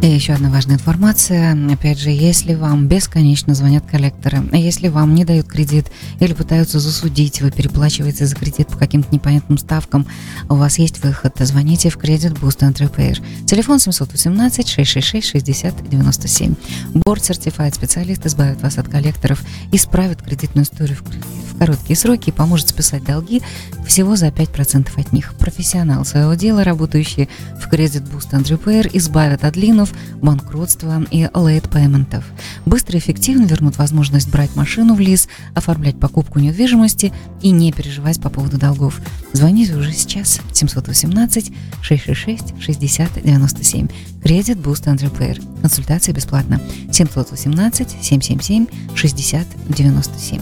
И 0.00 0.06
еще 0.06 0.34
одна 0.34 0.48
важная 0.48 0.76
информация. 0.76 1.56
Опять 1.72 1.98
же, 1.98 2.10
если 2.10 2.54
вам 2.54 2.86
бесконечно 2.86 3.54
звонят 3.54 3.84
коллекторы, 3.84 4.48
если 4.52 4.86
вам 4.86 5.12
не 5.14 5.24
дают 5.24 5.48
кредит 5.48 5.86
или 6.20 6.34
пытаются 6.34 6.78
засудить, 6.78 7.42
вы 7.42 7.50
переплачиваете 7.50 8.24
за 8.26 8.36
кредит 8.36 8.68
по 8.68 8.78
каким-то 8.78 9.12
непонятным 9.12 9.58
ставкам, 9.58 10.06
у 10.48 10.54
вас 10.54 10.78
есть 10.78 11.02
выход. 11.02 11.34
Звоните 11.40 11.90
в 11.90 11.96
кредит 11.96 12.32
Boost 12.34 12.60
and. 12.60 13.44
Телефон 13.44 13.80
718 13.80 14.68
666 14.68 15.28
60 15.30 15.88
97. 15.90 16.54
Борт 16.94 17.22
Certified 17.22 17.74
специалист 17.74 18.24
избавит 18.24 18.62
вас 18.62 18.78
от 18.78 18.88
коллекторов, 18.88 19.42
исправит 19.72 20.22
кредитную 20.22 20.64
историю 20.64 20.96
в 20.96 21.02
кредит 21.02 21.26
короткие 21.58 21.96
сроки 21.96 22.30
и 22.30 22.32
поможет 22.32 22.68
списать 22.68 23.04
долги 23.04 23.42
всего 23.86 24.16
за 24.16 24.28
5% 24.28 24.88
от 25.00 25.12
них. 25.12 25.34
Профессионал 25.34 26.04
своего 26.04 26.34
дела, 26.34 26.64
работающий 26.64 27.28
в 27.60 27.72
Credit 27.72 28.08
Boost 28.10 28.30
and 28.32 28.90
избавят 28.92 29.44
от 29.44 29.56
линов, 29.56 29.87
банкротства 30.22 31.02
и 31.10 31.22
late 31.24 31.70
пейментов. 31.70 32.24
Быстро 32.66 32.96
и 32.96 33.00
эффективно 33.00 33.44
вернут 33.44 33.78
возможность 33.78 34.30
брать 34.30 34.54
машину 34.56 34.94
в 34.94 35.00
лиз, 35.00 35.28
оформлять 35.54 35.98
покупку 35.98 36.38
недвижимости 36.38 37.12
и 37.42 37.50
не 37.50 37.72
переживать 37.72 38.20
по 38.20 38.30
поводу 38.30 38.58
долгов. 38.58 39.00
Звоните 39.32 39.74
уже 39.74 39.92
сейчас 39.92 40.40
718 40.52 41.52
666 41.82 42.60
60 42.60 43.22
97. 43.22 43.88
Credit 44.22 44.62
Boost 44.62 44.84
and 44.84 44.98
Repair. 44.98 45.42
Консультация 45.60 46.14
бесплатна. 46.14 46.60
718 46.92 47.90
777 48.02 48.66
60 48.94 49.46
97. 49.68 50.40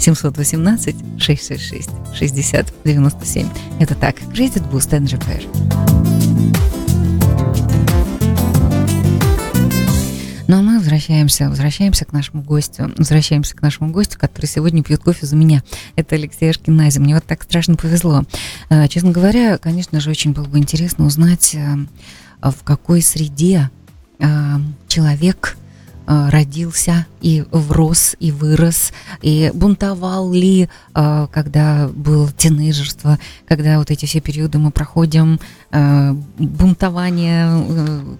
718 0.00 0.96
666 1.18 1.90
60 2.14 2.74
97. 2.84 3.48
Это 3.78 3.94
так, 3.94 4.16
Credit 4.32 4.70
Boost 4.70 4.90
and 4.90 5.06
Repair. 5.06 6.19
Ну 10.50 10.58
а 10.58 10.62
мы 10.62 10.78
возвращаемся, 10.78 11.48
возвращаемся 11.48 12.04
к 12.04 12.12
нашему 12.12 12.42
гостю, 12.42 12.92
возвращаемся 12.98 13.54
к 13.54 13.62
нашему 13.62 13.92
гостю, 13.92 14.18
который 14.18 14.46
сегодня 14.46 14.82
пьет 14.82 15.00
кофе 15.00 15.24
за 15.24 15.36
меня. 15.36 15.62
Это 15.94 16.16
Алексей 16.16 16.50
Ашкинази. 16.50 16.98
Мне 16.98 17.14
вот 17.14 17.24
так 17.24 17.44
страшно 17.44 17.76
повезло. 17.76 18.24
А, 18.68 18.88
честно 18.88 19.12
говоря, 19.12 19.58
конечно 19.58 20.00
же, 20.00 20.10
очень 20.10 20.32
было 20.32 20.46
бы 20.46 20.58
интересно 20.58 21.06
узнать, 21.06 21.56
а, 22.40 22.50
в 22.50 22.64
какой 22.64 23.00
среде 23.00 23.70
а, 24.18 24.60
человек 24.88 25.56
Э, 26.10 26.28
родился 26.28 27.06
и 27.20 27.44
врос, 27.52 28.16
и 28.18 28.32
вырос, 28.32 28.92
и 29.22 29.52
бунтовал 29.54 30.32
ли, 30.32 30.68
э, 30.92 31.26
когда 31.30 31.88
был 31.94 32.28
тинейджерство, 32.28 33.20
когда 33.46 33.78
вот 33.78 33.92
эти 33.92 34.06
все 34.06 34.20
периоды 34.20 34.58
мы 34.58 34.72
проходим, 34.72 35.38
э, 35.70 36.12
бунтование, 36.36 37.64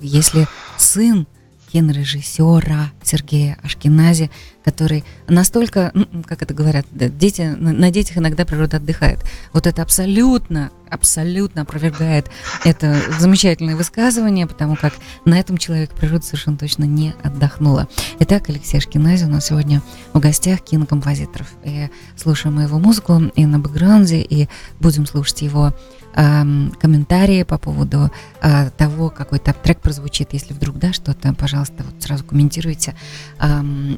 если 0.02 0.46
сын 0.78 1.26
кинорежиссера 1.72 2.90
Сергея 3.02 3.58
Ашкенази, 3.62 4.30
который 4.64 5.04
настолько, 5.28 5.92
как 6.26 6.42
это 6.42 6.52
говорят, 6.52 6.86
дети, 6.90 7.42
на 7.42 7.90
детях 7.90 8.18
иногда 8.18 8.44
природа 8.44 8.76
отдыхает. 8.78 9.20
Вот 9.52 9.66
это 9.66 9.82
абсолютно, 9.82 10.70
абсолютно 10.90 11.62
опровергает 11.62 12.30
это 12.64 12.96
замечательное 13.18 13.76
высказывание, 13.76 14.46
потому 14.46 14.76
как 14.76 14.92
на 15.24 15.38
этом 15.38 15.56
человек 15.56 15.92
природа 15.92 16.24
совершенно 16.24 16.56
точно 16.58 16.84
не 16.84 17.14
отдохнула. 17.22 17.88
Итак, 18.18 18.48
Алексей 18.48 18.78
Ашкинази 18.78 19.24
у 19.24 19.28
нас 19.28 19.46
сегодня 19.46 19.82
в 20.12 20.18
гостях 20.18 20.60
кинокомпозиторов. 20.60 21.48
И 21.64 21.88
слушаем 22.16 22.60
его 22.60 22.78
музыку 22.78 23.30
и 23.34 23.46
на 23.46 23.58
бэкграунде, 23.58 24.20
и 24.20 24.48
будем 24.78 25.06
слушать 25.06 25.42
его 25.42 25.72
комментарии 26.12 27.42
по 27.44 27.58
поводу 27.58 28.10
э, 28.42 28.70
того, 28.70 29.10
какой 29.10 29.38
то 29.38 29.52
трек 29.52 29.80
прозвучит, 29.80 30.32
если 30.32 30.52
вдруг, 30.54 30.78
да, 30.78 30.92
что-то, 30.92 31.34
пожалуйста, 31.34 31.84
вот 31.84 32.02
сразу 32.02 32.24
комментируйте. 32.24 32.94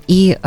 И 0.06 0.38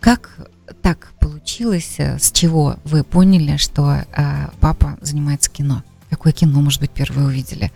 как 0.00 0.50
так 0.82 1.14
получилось, 1.18 1.94
э, 1.96 2.18
с 2.18 2.30
чего 2.30 2.76
вы 2.84 3.04
поняли, 3.04 3.56
что 3.56 3.90
э, 3.94 4.48
папа 4.60 4.98
занимается 5.00 5.50
кино? 5.50 5.82
Какое 6.10 6.32
кино, 6.34 6.60
может 6.60 6.80
быть, 6.80 6.90
первое 6.90 7.24
увидели? 7.24 7.72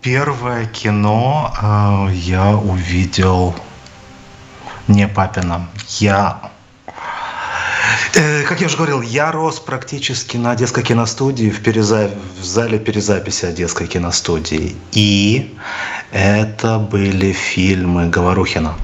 Первое 0.00 0.66
кино 0.66 1.54
э, 1.56 2.14
я 2.14 2.56
увидел 2.56 3.54
не 4.88 5.06
папина. 5.06 5.68
Я 6.00 6.50
как 8.48 8.60
я 8.60 8.66
уже 8.66 8.76
говорил, 8.76 9.02
я 9.02 9.32
рос 9.32 9.60
практически 9.60 10.36
на 10.36 10.52
Одесской 10.52 10.82
киностудии, 10.82 11.50
в, 11.50 11.62
переза... 11.62 12.10
в 12.40 12.44
зале 12.44 12.78
перезаписи 12.78 13.46
Одесской 13.46 13.86
киностудии. 13.86 14.76
И 14.92 15.56
это 16.10 16.78
были 16.78 17.32
фильмы 17.32 18.08
Говорухина. 18.08 18.74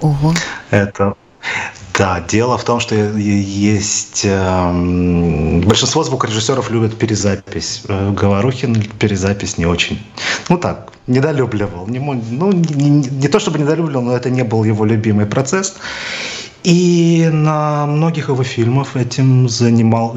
Ого. 0.00 0.34
Это 0.70 1.14
да, 1.98 2.20
дело 2.20 2.58
в 2.58 2.64
том, 2.64 2.78
что 2.78 2.94
есть 2.94 4.22
э, 4.24 5.62
большинство 5.64 6.04
звукорежиссеров 6.04 6.70
любят 6.70 6.98
перезапись. 6.98 7.84
Э, 7.88 8.10
Говорухин 8.10 8.82
перезапись 8.98 9.56
не 9.56 9.64
очень. 9.64 10.04
Ну 10.50 10.58
так, 10.58 10.92
недолюбливал. 11.06 11.86
Не, 11.86 11.98
ну, 11.98 12.52
не, 12.52 12.90
не, 12.90 13.08
не 13.08 13.28
то 13.28 13.38
чтобы 13.38 13.58
недолюбливал, 13.58 14.02
но 14.02 14.14
это 14.14 14.28
не 14.28 14.42
был 14.44 14.64
его 14.64 14.84
любимый 14.84 15.24
процесс. 15.24 15.76
И 16.66 17.30
на 17.32 17.86
многих 17.86 18.28
его 18.28 18.42
фильмах 18.42 18.96
этим 18.96 19.48
занимал 19.48 20.16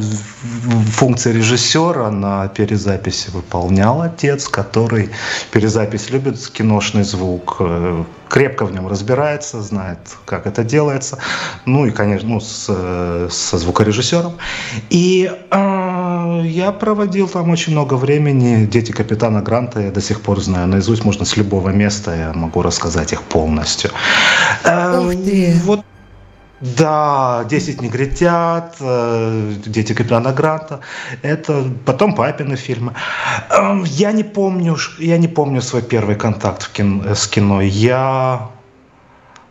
функция 0.93 1.31
режиссера 1.31 2.09
на 2.09 2.47
перезаписи 2.47 3.29
выполнял 3.29 4.01
отец, 4.01 4.47
который 4.47 5.11
перезапись 5.51 6.09
любит, 6.09 6.39
киношный 6.49 7.03
звук, 7.03 7.57
э, 7.59 8.03
крепко 8.29 8.65
в 8.65 8.71
нем 8.71 8.87
разбирается, 8.87 9.61
знает, 9.61 9.99
как 10.25 10.47
это 10.47 10.63
делается. 10.63 11.19
Ну 11.65 11.85
и, 11.85 11.91
конечно, 11.91 12.27
ну, 12.27 12.39
с, 12.39 12.65
со 13.29 13.57
звукорежиссером. 13.59 14.33
И 14.89 15.31
э, 15.51 16.41
я 16.45 16.71
проводил 16.71 17.27
там 17.27 17.51
очень 17.51 17.73
много 17.73 17.93
времени. 17.93 18.65
Дети 18.65 18.91
капитана 18.91 19.43
Гранта 19.43 19.81
я 19.81 19.91
до 19.91 20.01
сих 20.01 20.21
пор 20.21 20.41
знаю 20.41 20.65
наизусть. 20.65 21.05
Можно 21.05 21.25
с 21.25 21.37
любого 21.37 21.69
места, 21.69 22.15
я 22.15 22.33
могу 22.33 22.63
рассказать 22.63 23.13
их 23.13 23.21
полностью. 23.21 23.91
Э, 24.63 24.99
Ух 24.99 25.11
ты! 25.11 25.53
Вот 25.63 25.85
да, 26.61 27.45
«Десять 27.49 27.81
негритят», 27.81 28.75
э, 28.81 29.53
«Дети 29.65 29.93
капитана 29.93 30.33
Гранта». 30.33 30.81
Это 31.21 31.63
потом 31.85 32.15
папины 32.15 32.57
фильмы. 32.57 32.93
Эм, 33.49 33.85
я 33.85 34.11
не 34.11 34.23
помню, 34.23 34.75
я 34.97 35.17
не 35.17 35.27
помню 35.27 35.61
свой 35.61 35.81
первый 35.81 36.15
контакт 36.15 36.69
кино, 36.73 37.15
с 37.15 37.27
кино. 37.27 37.61
Я 37.61 38.49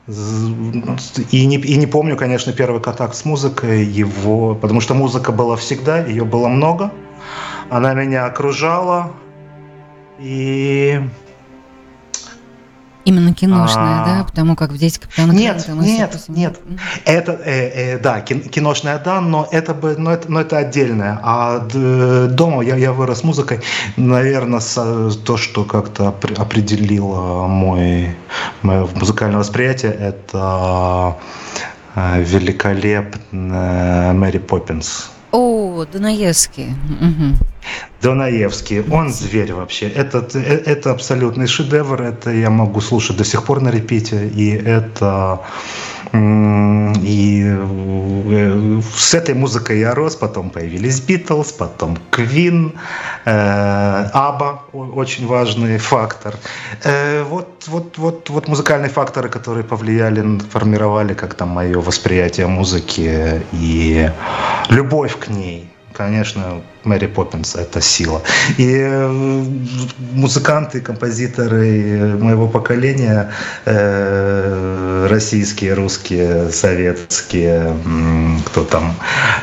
и 0.06 1.46
не, 1.46 1.56
и 1.56 1.76
не 1.76 1.86
помню, 1.86 2.16
конечно, 2.16 2.52
первый 2.52 2.80
контакт 2.80 3.14
с 3.14 3.24
музыкой 3.24 3.84
его, 3.84 4.54
потому 4.54 4.80
что 4.80 4.94
музыка 4.94 5.32
была 5.32 5.56
всегда, 5.56 5.98
ее 5.98 6.24
было 6.24 6.48
много, 6.48 6.90
она 7.68 7.92
меня 7.92 8.24
окружала, 8.24 9.12
и 10.18 11.00
Именно 13.08 13.32
киношная, 13.32 14.04
да? 14.04 14.24
Потому 14.24 14.54
как 14.54 14.70
в 14.70 14.76
«Дети 14.76 14.98
капитана 14.98 15.32
Нет, 15.32 15.64
Крента» 15.64 15.82
нет, 15.82 16.20
нет. 16.28 16.60
Это, 17.06 17.32
э, 17.32 17.94
э, 17.94 17.98
да, 17.98 18.20
киношная, 18.20 18.98
да, 18.98 19.22
но 19.22 19.49
это, 19.50 19.73
бы, 19.73 19.94
но 19.97 20.12
это, 20.12 20.30
но 20.30 20.40
это 20.40 20.58
отдельное. 20.58 21.18
А 21.23 21.60
дома 22.28 22.62
я, 22.62 22.76
я 22.76 22.92
вырос 22.92 23.25
музыкой. 23.25 23.60
Наверное, 23.97 24.60
то, 25.25 25.36
что 25.38 25.64
как-то 25.64 26.08
определило 26.08 27.47
мой, 27.47 28.14
мое 28.60 28.86
музыкальное 28.94 29.38
восприятие, 29.38 29.92
это 29.92 31.16
э, 31.94 32.23
великолепная 32.23 34.12
Мэри 34.12 34.38
Поппинс. 34.38 35.10
О, 35.30 35.84
Дунаевский. 35.84 36.69
Угу. 37.00 37.36
Донаевский, 38.00 38.80
он 38.80 39.10
зверь 39.10 39.52
вообще. 39.52 39.88
Это, 39.88 40.26
э, 40.34 40.62
это 40.64 40.93
абсолютный 40.93 41.47
шедевр, 41.47 42.00
это 42.00 42.30
я 42.30 42.50
могу 42.50 42.80
слушать 42.80 43.17
до 43.17 43.25
сих 43.25 43.45
пор 43.45 43.60
на 43.60 43.71
репите, 43.71 44.28
и 44.28 44.50
это 44.50 45.41
и 46.12 47.44
э, 47.44 48.80
с 48.97 49.14
этой 49.14 49.34
музыкой 49.34 49.80
я 49.80 49.94
рос, 49.94 50.16
потом 50.16 50.50
появились 50.50 51.00
Битлз, 51.00 51.52
потом 51.52 51.99
Квин, 52.10 52.73
э, 53.25 54.10
Аба, 54.12 54.62
очень 54.73 55.26
важный 55.26 55.78
фактор. 55.78 56.34
Вот, 56.84 57.64
вот, 57.66 57.99
вот, 57.99 58.30
вот 58.30 58.49
музыкальные 58.49 58.90
факторы, 58.90 59.28
которые 59.28 59.64
повлияли, 59.64 60.38
формировали 60.50 61.14
как-то 61.14 61.47
мое 61.47 61.80
восприятие 61.80 62.47
музыки 62.47 63.42
и 63.52 64.10
любовь 64.71 65.18
к 65.18 65.28
ней 65.28 65.71
конечно, 65.99 66.62
Мэри 66.88 67.06
Поппинс– 67.06 67.54
это 67.56 67.80
сила. 67.80 68.22
И 68.56 68.66
э, 68.66 69.44
музыканты, 70.12 70.80
композиторы 70.80 72.16
моего 72.18 72.48
поколения, 72.48 73.30
э, 73.66 75.06
российские, 75.10 75.74
русские, 75.74 76.50
советские, 76.50 77.76
кто 78.46 78.64
там, 78.64 78.94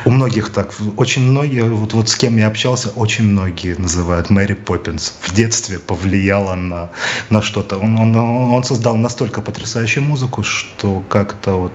у 0.04 0.10
многих 0.10 0.50
так, 0.52 0.74
очень 0.96 1.22
многие, 1.22 1.62
вот, 1.62 1.92
вот 1.92 2.08
с 2.08 2.16
кем 2.16 2.36
я 2.36 2.48
общался, 2.48 2.90
очень 2.90 3.24
многие 3.24 3.74
называют 3.78 4.30
Мэри 4.30 4.54
Поппинс. 4.54 5.14
В 5.22 5.34
детстве 5.34 5.78
повлияла 5.78 6.54
на, 6.54 6.90
на 7.30 7.42
что-то. 7.42 7.78
Он, 7.78 7.98
он, 7.98 8.16
он 8.16 8.64
создал 8.64 8.96
настолько 8.96 9.40
потрясающую 9.40 10.02
музыку, 10.04 10.42
что 10.42 11.02
как-то 11.08 11.52
вот 11.52 11.72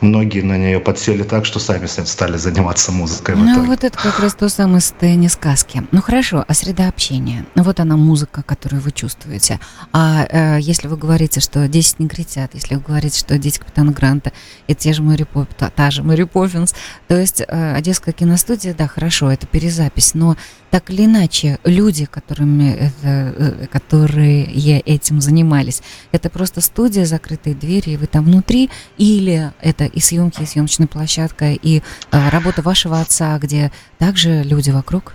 многие 0.00 0.42
на 0.42 0.56
нее 0.56 0.80
подсели 0.80 1.22
так, 1.22 1.44
что 1.44 1.58
сами 1.58 1.86
стали 1.86 2.36
заниматься 2.36 2.92
музыкой. 2.92 3.36
Ну, 3.36 3.64
вот 3.64 3.84
это 3.84 3.96
как 3.96 4.18
раз 4.20 4.34
то 4.34 4.48
самое 4.48 4.80
состояние 4.80 5.30
сказки. 5.30 5.82
Ну, 5.92 6.02
хорошо, 6.02 6.44
а 6.46 6.54
среда 6.54 6.88
общения? 6.88 7.46
Ну, 7.54 7.62
вот 7.62 7.80
она 7.80 7.96
музыка, 7.96 8.42
которую 8.42 8.82
вы 8.82 8.90
чувствуете. 8.90 9.60
А 9.92 10.26
э, 10.28 10.58
если 10.60 10.88
вы 10.88 10.96
говорите, 10.96 11.40
что 11.40 11.66
10 11.68 11.98
негритят, 12.00 12.54
если 12.54 12.74
вы 12.74 12.80
говорите, 12.80 13.18
что 13.18 13.38
дети 13.38 13.58
капитана 13.58 13.92
Гранта, 13.92 14.32
это 14.66 14.80
те 14.80 14.92
же 14.92 15.02
Мэри 15.02 15.24
Поп, 15.24 15.52
та, 15.54 15.70
та 15.70 15.90
же 15.90 16.02
Мэри 16.02 16.24
Поппинс, 16.24 16.74
то 17.08 17.18
есть 17.18 17.42
э, 17.46 17.74
Одесская 17.74 18.12
киностудия, 18.12 18.74
да, 18.74 18.86
хорошо, 18.86 19.30
это 19.30 19.46
перезапись, 19.46 20.14
но 20.14 20.36
так 20.70 20.90
или 20.90 21.04
иначе, 21.04 21.58
люди, 21.64 22.06
которыми 22.06 22.70
это, 22.70 22.94
э, 23.04 23.66
которые 23.70 24.44
этим 24.80 25.20
занимались, 25.20 25.82
это 26.12 26.30
просто 26.30 26.60
студия, 26.60 27.04
закрытые 27.04 27.54
двери, 27.54 27.90
и 27.90 27.96
вы 27.96 28.06
там 28.06 28.24
внутри, 28.24 28.70
или 28.96 29.52
это 29.60 29.84
и 29.84 30.00
съемки, 30.00 30.42
и 30.42 30.46
съемочная 30.46 30.86
площадка, 30.86 31.52
и 31.52 31.78
э, 31.78 32.28
работа 32.30 32.62
вашего 32.62 33.00
отца, 33.00 33.38
где 33.38 33.72
также 33.98 34.42
люди 34.42 34.70
вокруг? 34.70 35.14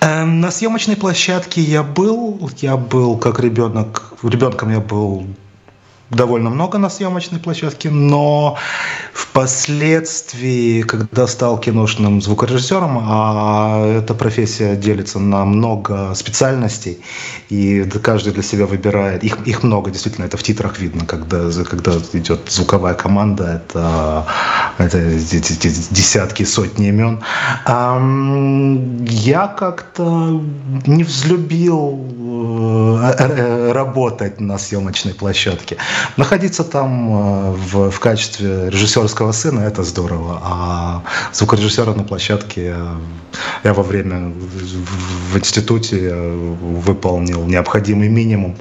Эм, 0.00 0.40
на 0.40 0.50
съемочной 0.50 0.96
площадке 0.96 1.62
я 1.62 1.82
был, 1.82 2.50
я 2.58 2.76
был 2.76 3.16
как 3.16 3.40
ребенок, 3.40 4.12
ребенком 4.22 4.70
я 4.70 4.80
был 4.80 5.26
довольно 6.14 6.50
много 6.50 6.78
на 6.78 6.88
съемочной 6.88 7.40
площадке, 7.40 7.90
но 7.90 8.56
впоследствии, 9.12 10.82
когда 10.82 11.26
стал 11.26 11.58
киношным 11.58 12.22
звукорежиссером, 12.22 12.98
а 13.02 13.86
эта 13.86 14.14
профессия 14.14 14.76
делится 14.76 15.18
на 15.18 15.44
много 15.44 16.14
специальностей, 16.14 16.98
и 17.50 17.84
каждый 18.02 18.32
для 18.32 18.42
себя 18.42 18.66
выбирает, 18.66 19.24
их, 19.24 19.38
их 19.46 19.62
много, 19.62 19.90
действительно, 19.90 20.26
это 20.26 20.36
в 20.36 20.42
титрах 20.42 20.78
видно, 20.78 21.04
когда, 21.06 21.50
когда 21.64 21.92
идет 22.12 22.40
звуковая 22.48 22.94
команда, 22.94 23.62
это, 23.68 24.26
это 24.78 24.98
десятки, 25.90 26.44
сотни 26.44 26.88
имен. 26.88 27.20
Я 27.66 29.48
как-то 29.48 30.42
не 30.86 31.04
взлюбил 31.04 32.23
работать 33.72 34.40
на 34.40 34.58
съемочной 34.58 35.14
площадке. 35.14 35.76
Находиться 36.16 36.64
там 36.64 37.08
э, 37.08 37.50
в, 37.52 37.90
в 37.90 38.00
качестве 38.00 38.70
режиссерского 38.70 39.32
сына– 39.32 39.60
это 39.66 39.82
здорово, 39.82 40.40
а 40.42 41.02
звукорежиссера 41.32 41.94
на 41.94 42.04
площадке 42.04 42.74
я 43.64 43.74
во 43.74 43.82
время 43.82 44.32
в 45.32 45.38
институте 45.38 46.14
выполнил 46.14 47.44
необходимый 47.46 48.08
минимум. 48.08 48.56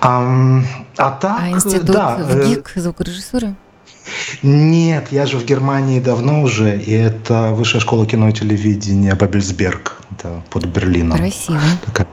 А, 0.00 0.62
а 0.96 1.10
так, 1.10 1.40
а 1.42 1.50
институт 1.50 1.92
да. 1.92 2.16
в 2.16 2.36
э, 2.36 2.46
ГИК 2.48 2.72
звукорежиссуры? 2.76 3.54
Нет, 4.42 5.08
я 5.12 5.26
же 5.26 5.38
в 5.38 5.44
Германии 5.44 6.00
давно 6.00 6.42
уже, 6.42 6.76
и 6.76 6.92
это 6.92 7.50
Высшая 7.52 7.80
школа 7.80 8.06
кино 8.06 8.28
и 8.28 8.32
телевидения 8.32 9.14
Бабельсберг, 9.14 10.00
это 10.10 10.42
под 10.50 10.66
Берлином. 10.66 11.18
Красиво. 11.18 11.60
Такая 11.86 12.08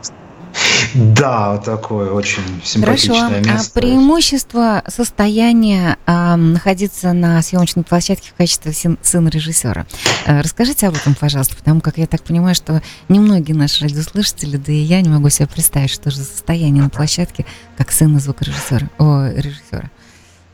да, 0.96 1.58
такое 1.58 2.12
очень 2.12 2.44
симпатичное 2.64 3.30
Хорошо. 3.30 3.50
место. 3.50 3.72
А 3.72 3.80
преимущество 3.80 4.84
состояния 4.88 5.98
э, 6.06 6.36
находиться 6.36 7.14
на 7.14 7.42
съемочной 7.42 7.84
площадке 7.84 8.30
в 8.30 8.34
качестве 8.36 8.74
сын, 8.74 8.98
сына 9.02 9.30
режиссера. 9.30 9.86
Э, 10.26 10.42
расскажите 10.42 10.88
об 10.88 10.96
этом, 10.96 11.16
пожалуйста, 11.16 11.56
потому 11.56 11.82
как 11.82 11.98
я 11.98 12.08
так 12.08 12.24
понимаю, 12.24 12.56
что 12.56 12.82
немногие 13.08 13.56
наши 13.56 13.84
радиослушатели, 13.84 14.58
да 14.58 14.72
и 14.72 14.78
я 14.78 15.02
не 15.02 15.10
могу 15.10 15.30
себе 15.30 15.48
представить, 15.48 15.92
что 15.92 16.12
же 16.12 16.18
состояние 16.18 16.84
на 16.84 16.90
площадке 16.90 17.46
как 17.78 17.92
сына 17.92 18.20
звукорежиссера, 18.20 18.90
о, 18.98 19.30
режиссера 19.30 19.90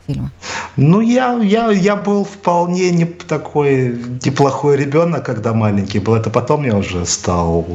фильма? 0.06 0.30
Ну, 0.76 1.00
я, 1.00 1.38
я, 1.42 1.70
я 1.70 1.96
был 1.96 2.24
вполне 2.24 2.90
не 2.90 3.04
такой 3.04 3.98
неплохой 4.24 4.76
ребенок, 4.76 5.24
когда 5.24 5.52
маленький 5.52 5.98
был. 5.98 6.14
Это 6.14 6.30
потом 6.30 6.64
я 6.64 6.76
уже 6.76 7.06
стал 7.06 7.66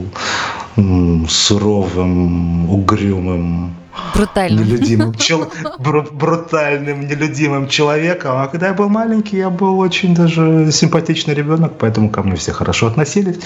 м, 0.78 1.28
суровым, 1.30 2.70
угрюмым 2.70 3.76
брутальным. 4.16 4.66
нелюдимым, 4.66 5.14
чел, 5.16 5.52
бру, 5.80 6.06
брутальным, 6.12 7.08
нелюдимым 7.08 7.68
человеком. 7.68 8.38
А 8.38 8.48
когда 8.48 8.68
я 8.68 8.74
был 8.74 8.90
маленький, 8.90 9.38
я 9.38 9.50
был 9.50 9.80
очень 9.80 10.14
даже 10.14 10.72
симпатичный 10.72 11.34
ребенок, 11.34 11.74
поэтому 11.78 12.10
ко 12.10 12.24
мне 12.24 12.36
все 12.36 12.52
хорошо 12.52 12.88
относились. 12.88 13.40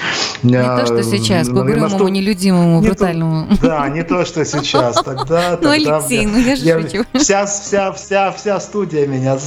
Не 0.44 0.54
я, 0.54 0.78
то, 0.78 0.86
что 0.86 1.04
сейчас, 1.04 1.50
к 1.50 1.54
угрюмому, 1.54 2.08
нелюдимому, 2.08 2.82
не 2.82 2.88
брутальному. 2.88 3.48
То, 3.58 3.68
да, 3.68 3.90
не 3.90 4.04
то, 4.04 4.26
что 4.26 4.46
сейчас. 4.46 5.02
Тогда, 5.04 5.58
ну, 5.62 5.70
Алексей, 5.70 6.26
ну 6.26 6.38
я 6.40 6.56
же 6.56 6.82
шучу. 6.82 7.06
Вся, 7.14 7.46
вся, 7.46 7.92
вся, 7.92 8.32
вся 8.32 8.60
студия 8.60 9.08
меня 9.08 9.38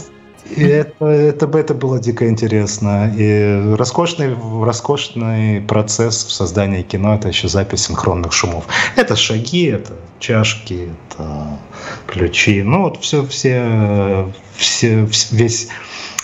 и 0.56 0.62
это, 0.62 1.06
это, 1.06 1.58
это 1.58 1.74
было 1.74 1.98
дико 1.98 2.28
интересно. 2.28 3.12
И 3.16 3.74
роскошный, 3.76 4.36
роскошный 4.62 5.60
процесс 5.60 6.24
в 6.24 6.32
создании 6.32 6.82
кино– 6.82 7.14
это 7.16 7.28
еще 7.28 7.48
запись 7.48 7.86
синхронных 7.86 8.32
шумов. 8.32 8.64
Это 8.96 9.16
шаги, 9.16 9.66
это 9.66 9.92
чашки, 10.18 10.90
это 10.90 11.58
ключи. 12.06 12.62
Ну, 12.62 12.82
вот 12.82 13.02
все, 13.02 13.26
все, 13.26 14.32
все, 14.56 15.06
весь 15.30 15.68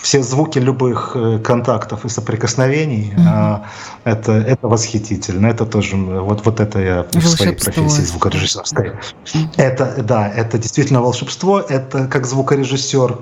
все 0.04 0.22
звуки 0.22 0.58
любых 0.58 1.12
э, 1.14 1.38
контактов 1.38 2.04
и 2.04 2.10
соприкосновений, 2.10 3.14
mm-hmm. 3.16 3.60
это, 4.04 4.32
это 4.32 4.68
восхитительно. 4.68 5.46
Это 5.46 5.64
тоже, 5.64 5.96
вот, 5.96 6.44
вот 6.44 6.60
это 6.60 6.78
я 6.78 7.06
в 7.10 7.26
своей 7.26 7.54
профессии 7.56 8.02
звукорежиссерской. 8.02 8.90
Mm-hmm. 8.90 9.48
Это, 9.56 10.02
да, 10.02 10.28
это 10.28 10.58
действительно 10.58 11.00
волшебство. 11.00 11.58
Это 11.58 12.06
как 12.06 12.26
звукорежиссер, 12.26 13.18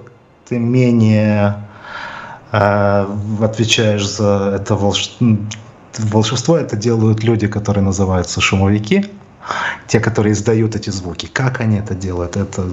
ты 0.52 0.58
менее 0.58 1.54
э, 2.52 3.06
отвечаешь 3.40 4.06
за 4.06 4.52
это 4.60 4.74
волшебство. 4.76 5.26
Волшебство 5.98 6.56
это 6.58 6.76
делают 6.76 7.24
люди, 7.24 7.46
которые 7.46 7.82
называются 7.84 8.40
шумовики 8.40 9.06
те, 9.86 10.00
которые 10.00 10.32
издают 10.32 10.76
эти 10.76 10.90
звуки. 10.90 11.26
Как 11.26 11.60
они 11.60 11.78
это 11.78 11.94
делают? 11.94 12.36
Это 12.36 12.68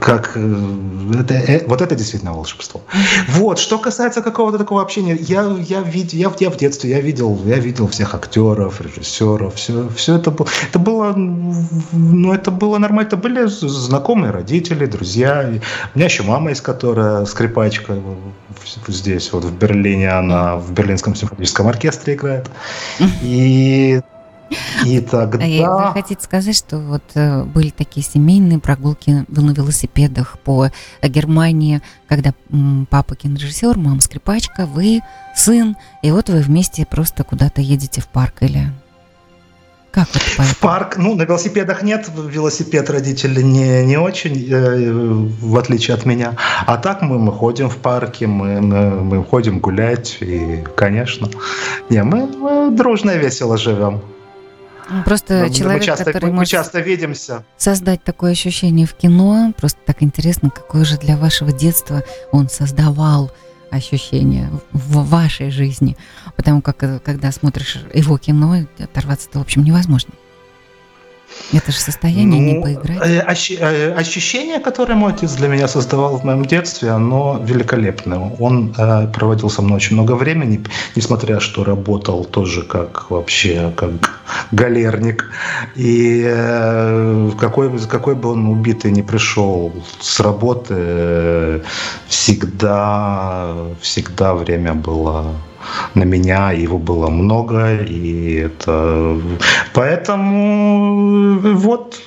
как 0.00 0.32
э, 0.34 1.20
это, 1.20 1.34
э, 1.34 1.64
вот 1.66 1.80
это 1.82 1.94
действительно 1.94 2.32
волшебство. 2.32 2.82
Вот 3.28 3.58
что 3.58 3.78
касается 3.78 4.22
какого-то 4.22 4.58
такого 4.58 4.82
общения, 4.82 5.16
я 5.16 5.42
я 5.68 5.80
видел, 5.80 6.18
я, 6.18 6.32
я 6.38 6.50
в 6.50 6.56
детстве 6.56 6.90
я 6.90 7.00
видел, 7.00 7.40
я 7.44 7.58
видел 7.58 7.86
всех 7.88 8.14
актеров, 8.14 8.80
режиссеров, 8.80 9.54
все 9.54 9.88
все 9.96 10.16
это 10.16 10.30
было, 10.30 10.48
это 10.68 10.78
было, 10.78 11.12
ну 11.14 12.32
это 12.32 12.50
было 12.50 12.78
нормально, 12.78 13.08
это 13.08 13.16
были 13.16 13.46
знакомые 13.46 14.30
родители, 14.32 14.86
друзья. 14.86 15.50
У 15.94 15.98
меня 15.98 16.06
еще 16.06 16.22
мама 16.22 16.50
есть, 16.50 16.62
которая 16.62 17.24
скрипачка 17.26 17.98
здесь 18.88 19.32
вот 19.32 19.44
в 19.44 19.52
Берлине, 19.52 20.10
она 20.10 20.56
в 20.56 20.72
берлинском 20.72 21.14
симфоническом 21.14 21.68
оркестре 21.68 22.14
играет, 22.14 22.50
и 23.22 24.00
и 24.84 25.00
тогда... 25.00 25.44
Вы 25.44 25.92
хотите 25.92 26.22
сказать, 26.22 26.56
что 26.56 26.78
вот 26.78 27.02
э, 27.14 27.44
были 27.44 27.70
такие 27.70 28.04
семейные 28.04 28.58
прогулки 28.58 29.24
на 29.28 29.50
велосипедах 29.52 30.38
по 30.40 30.70
Германии, 31.02 31.80
когда 32.08 32.34
папа 32.90 33.16
кинорежиссер, 33.16 33.78
мама 33.78 34.00
скрипачка, 34.00 34.66
вы 34.66 35.00
сын, 35.34 35.76
и 36.02 36.10
вот 36.10 36.28
вы 36.28 36.40
вместе 36.40 36.86
просто 36.86 37.24
куда-то 37.24 37.60
едете 37.60 38.00
в 38.00 38.08
парк 38.08 38.42
или 38.42 38.70
как 39.94 40.08
это 40.08 40.42
В 40.42 40.58
парк, 40.58 40.96
ну, 40.96 41.14
на 41.14 41.22
велосипедах 41.22 41.84
нет, 41.84 42.10
велосипед 42.16 42.90
родители 42.90 43.40
не, 43.42 43.84
не 43.84 43.96
очень, 43.96 44.44
э, 44.50 44.90
в 44.90 45.56
отличие 45.56 45.94
от 45.94 46.04
меня. 46.04 46.36
А 46.66 46.76
так 46.78 47.00
мы, 47.00 47.20
мы 47.20 47.30
ходим 47.30 47.70
в 47.70 47.76
парке, 47.76 48.26
мы, 48.26 48.60
мы, 48.60 48.90
мы 49.04 49.24
ходим 49.24 49.60
гулять, 49.60 50.18
и, 50.20 50.64
конечно, 50.74 51.28
не, 51.90 52.02
мы, 52.02 52.26
мы 52.26 52.76
дружно 52.76 53.12
и 53.12 53.18
весело 53.18 53.56
живем. 53.56 54.00
Просто 55.04 55.44
мы, 55.44 55.50
человек, 55.50 55.80
мы 55.80 55.86
часто, 55.86 56.04
который 56.04 56.26
мы, 56.26 56.32
может 56.32 56.50
часто 56.50 56.80
видимся. 56.80 57.44
создать 57.56 58.02
такое 58.04 58.32
ощущение 58.32 58.86
в 58.86 58.94
кино, 58.94 59.52
просто 59.56 59.78
так 59.84 60.02
интересно, 60.02 60.50
какое 60.50 60.84
же 60.84 60.98
для 60.98 61.16
вашего 61.16 61.52
детства 61.52 62.02
он 62.32 62.48
создавал 62.48 63.32
ощущение 63.70 64.50
в 64.72 65.08
вашей 65.08 65.50
жизни. 65.50 65.96
Потому 66.36 66.62
как, 66.62 66.82
э, 66.82 67.00
когда 67.00 67.32
смотришь 67.32 67.78
его 67.92 68.18
кино, 68.18 68.66
оторваться-то, 68.78 69.38
в 69.38 69.42
общем, 69.42 69.64
невозможно. 69.64 70.12
Это 71.52 71.72
же 71.72 71.78
состояние 71.78 72.40
ну, 72.40 72.58
не 72.58 72.62
поиграть. 72.62 72.98
Э, 73.02 73.34
э, 73.60 73.92
ощущение, 73.94 74.60
которое 74.60 74.94
мой 74.94 75.12
отец 75.12 75.34
для 75.34 75.48
меня 75.48 75.68
создавал 75.68 76.16
в 76.16 76.24
моем 76.24 76.44
детстве, 76.44 76.90
оно 76.90 77.40
великолепное. 77.42 78.18
Он 78.38 78.74
э, 78.76 79.08
проводил 79.08 79.50
со 79.50 79.62
мной 79.62 79.76
очень 79.76 79.94
много 79.94 80.12
времени, 80.12 80.64
несмотря 80.96 81.40
что 81.40 81.64
работал 81.64 82.24
тоже 82.24 82.62
как 82.62 83.10
вообще 83.10 83.72
как 83.76 84.20
галерник. 84.52 85.30
И 85.76 86.24
э, 86.26 87.30
какой, 87.38 87.78
какой 87.86 88.14
бы 88.14 88.30
он 88.30 88.46
убитый 88.46 88.90
не 88.90 89.02
пришел 89.02 89.72
с 90.00 90.20
работы, 90.20 90.74
э, 90.76 91.60
всегда, 92.08 93.54
всегда 93.80 94.34
время 94.34 94.74
было 94.74 95.34
на 95.94 96.04
меня, 96.04 96.52
его 96.52 96.78
было 96.78 97.08
много, 97.08 97.76
и 97.76 98.34
это... 98.34 99.20
Поэтому 99.72 101.38
вот 101.54 102.00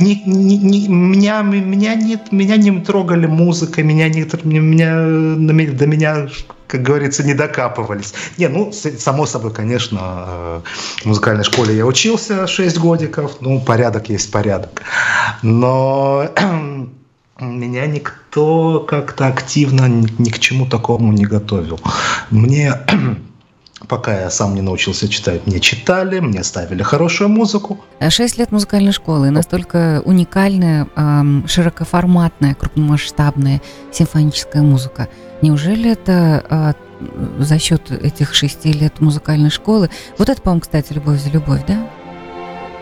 не, 0.00 0.22
не, 0.26 0.56
не, 0.56 0.88
меня, 0.88 1.42
меня, 1.42 1.94
нет, 1.94 2.32
меня 2.32 2.56
не 2.56 2.80
трогали 2.80 3.26
музыка, 3.26 3.82
меня, 3.82 4.08
не, 4.08 4.22
меня, 4.22 5.72
до 5.72 5.86
меня, 5.86 6.28
как 6.66 6.82
говорится, 6.82 7.22
не 7.24 7.34
докапывались. 7.34 8.14
Не, 8.36 8.48
ну, 8.48 8.72
само 8.72 9.26
собой, 9.26 9.52
конечно, 9.52 10.24
э, 10.26 10.60
в 11.02 11.06
музыкальной 11.06 11.44
школе 11.44 11.76
я 11.76 11.86
учился 11.86 12.46
6 12.46 12.78
годиков, 12.78 13.36
ну, 13.40 13.60
порядок 13.60 14.08
есть 14.08 14.30
порядок. 14.30 14.82
Но 15.42 16.30
меня 17.44 17.86
никто 17.86 18.80
как-то 18.80 19.26
активно 19.26 19.86
ни 19.86 20.30
к 20.30 20.38
чему 20.38 20.66
такому 20.66 21.12
не 21.12 21.24
готовил. 21.24 21.80
Мне 22.30 22.74
Пока 23.86 24.22
я 24.22 24.30
сам 24.30 24.54
не 24.56 24.60
научился 24.60 25.08
читать, 25.08 25.46
мне 25.46 25.60
читали, 25.60 26.18
мне 26.18 26.42
ставили 26.42 26.82
хорошую 26.82 27.30
музыку. 27.30 27.78
Шесть 28.08 28.36
лет 28.36 28.50
музыкальной 28.50 28.90
школы, 28.90 29.30
настолько 29.30 30.02
уникальная, 30.04 30.88
широкоформатная, 31.46 32.56
крупномасштабная 32.56 33.62
симфоническая 33.92 34.62
музыка. 34.62 35.08
Неужели 35.42 35.92
это 35.92 36.44
а, 36.50 36.74
за 37.38 37.58
счет 37.60 37.92
этих 37.92 38.34
шести 38.34 38.72
лет 38.72 39.00
музыкальной 39.00 39.50
школы? 39.50 39.90
Вот 40.18 40.28
это, 40.28 40.42
по-моему, 40.42 40.62
кстати, 40.62 40.92
«Любовь 40.92 41.22
за 41.22 41.30
любовь», 41.30 41.62
да? 41.68 41.88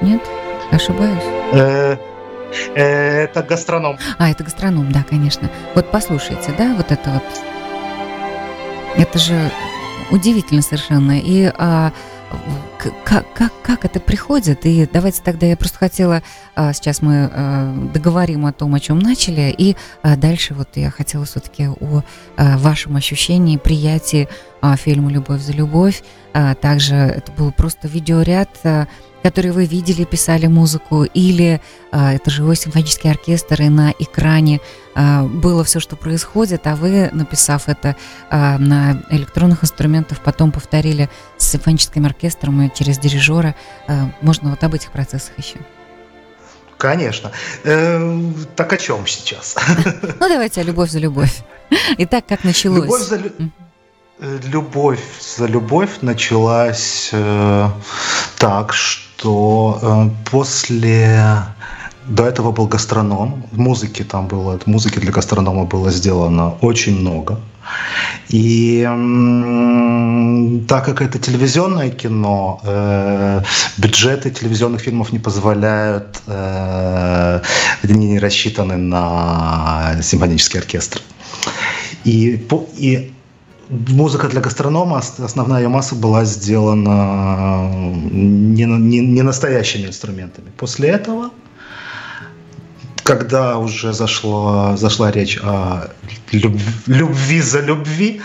Нет? 0.00 0.22
Ошибаюсь? 0.70 1.22
Э, 2.74 3.24
это 3.24 3.42
гастроном. 3.42 3.98
А, 4.18 4.30
это 4.30 4.44
гастроном, 4.44 4.92
да, 4.92 5.04
конечно. 5.08 5.50
Вот 5.74 5.90
послушайте, 5.90 6.54
да, 6.56 6.74
вот 6.74 6.92
это 6.92 7.10
вот. 7.10 7.24
Это 8.96 9.18
же 9.18 9.50
удивительно 10.10 10.62
совершенно. 10.62 11.18
И 11.18 11.50
а, 11.56 11.92
как, 13.04 13.32
как, 13.34 13.52
как 13.62 13.84
это 13.84 14.00
приходит? 14.00 14.64
И 14.64 14.88
давайте 14.90 15.22
тогда 15.22 15.46
я 15.46 15.56
просто 15.56 15.78
хотела, 15.78 16.22
а, 16.54 16.72
сейчас 16.72 17.02
мы 17.02 17.30
а, 17.30 17.74
договорим 17.92 18.46
о 18.46 18.52
том, 18.52 18.74
о 18.74 18.80
чем 18.80 18.98
начали, 18.98 19.54
и 19.56 19.76
а, 20.02 20.16
дальше 20.16 20.54
вот 20.54 20.68
я 20.74 20.90
хотела 20.90 21.24
все-таки 21.24 21.68
о 21.68 22.02
а, 22.36 22.58
вашем 22.58 22.96
ощущении, 22.96 23.56
приятии 23.56 24.28
а, 24.60 24.76
фильма 24.76 25.10
«Любовь 25.10 25.40
за 25.40 25.52
любовь». 25.52 26.02
А, 26.32 26.54
также 26.54 26.94
это 26.94 27.32
был 27.32 27.52
просто 27.52 27.88
видеоряд 27.88 28.50
а, 28.64 28.86
которые 29.26 29.50
вы 29.50 29.66
видели, 29.66 30.04
писали 30.04 30.46
музыку, 30.46 31.02
или 31.02 31.60
а, 31.90 32.12
это 32.12 32.30
живой 32.30 32.54
симфонический 32.54 33.10
оркестр, 33.10 33.62
и 33.62 33.68
на 33.68 33.92
экране 33.98 34.60
а, 34.94 35.24
было 35.24 35.64
все, 35.64 35.80
что 35.80 35.96
происходит, 35.96 36.64
а 36.68 36.76
вы, 36.76 37.10
написав 37.12 37.68
это 37.68 37.96
а, 38.30 38.56
на 38.56 39.02
электронных 39.10 39.64
инструментах, 39.64 40.20
потом 40.20 40.52
повторили 40.52 41.10
с 41.38 41.48
симфоническим 41.48 42.06
оркестром 42.06 42.62
и 42.62 42.72
через 42.72 43.00
дирижера. 43.00 43.56
А, 43.88 44.12
можно 44.20 44.50
вот 44.50 44.62
об 44.62 44.74
этих 44.74 44.92
процессах 44.92 45.36
еще. 45.38 45.58
Конечно. 46.78 47.32
Э, 47.64 48.22
так 48.54 48.72
о 48.72 48.76
чем 48.76 49.08
сейчас? 49.08 49.56
Ну, 50.20 50.28
давайте 50.28 50.62
любовь 50.62 50.90
за 50.90 51.00
любовь. 51.00 51.36
Итак, 51.98 52.26
как 52.28 52.44
началось? 52.44 52.84
Любовь 52.84 53.02
за, 53.02 53.20
любовь, 54.20 55.00
за 55.36 55.46
любовь 55.46 55.90
началась 56.02 57.10
э, 57.12 57.68
так, 58.38 58.72
что 58.72 59.05
э, 59.24 60.10
после 60.30 61.22
до 62.08 62.24
этого 62.24 62.52
был 62.52 62.66
гастроном. 62.66 63.44
Музыки 63.52 64.04
там 64.04 64.28
было, 64.28 64.58
музыки 64.66 64.98
для 64.98 65.12
гастронома 65.12 65.64
было 65.64 65.90
сделано 65.90 66.54
очень 66.60 67.00
много. 67.00 67.40
И 68.28 68.82
так 70.68 70.84
как 70.84 71.02
это 71.02 71.18
телевизионное 71.18 71.90
кино, 71.90 72.60
э, 72.62 73.42
бюджеты 73.78 74.30
телевизионных 74.30 74.82
фильмов 74.82 75.12
не 75.12 75.18
позволяют, 75.18 76.22
э, 76.26 77.40
они 77.82 78.08
не 78.08 78.18
рассчитаны 78.18 78.76
на 78.76 79.96
симфонический 80.02 80.60
оркестр. 80.60 81.00
И, 82.04 82.46
и 82.76 83.12
музыка 83.68 84.28
для 84.28 84.40
гастронома, 84.40 84.98
основная 84.98 85.62
ее 85.62 85.68
масса 85.68 85.94
была 85.94 86.24
сделана 86.24 87.70
не, 88.12 88.64
не, 88.64 89.00
не 89.00 89.22
настоящими 89.22 89.86
инструментами. 89.86 90.50
После 90.56 90.88
этого 90.88 91.30
когда 93.06 93.56
уже 93.58 93.92
зашло, 93.92 94.76
зашла 94.76 95.12
речь 95.12 95.38
о 95.42 95.90
любви, 96.32 96.64
любви 96.86 97.40
за 97.40 97.60
любви, 97.60 98.20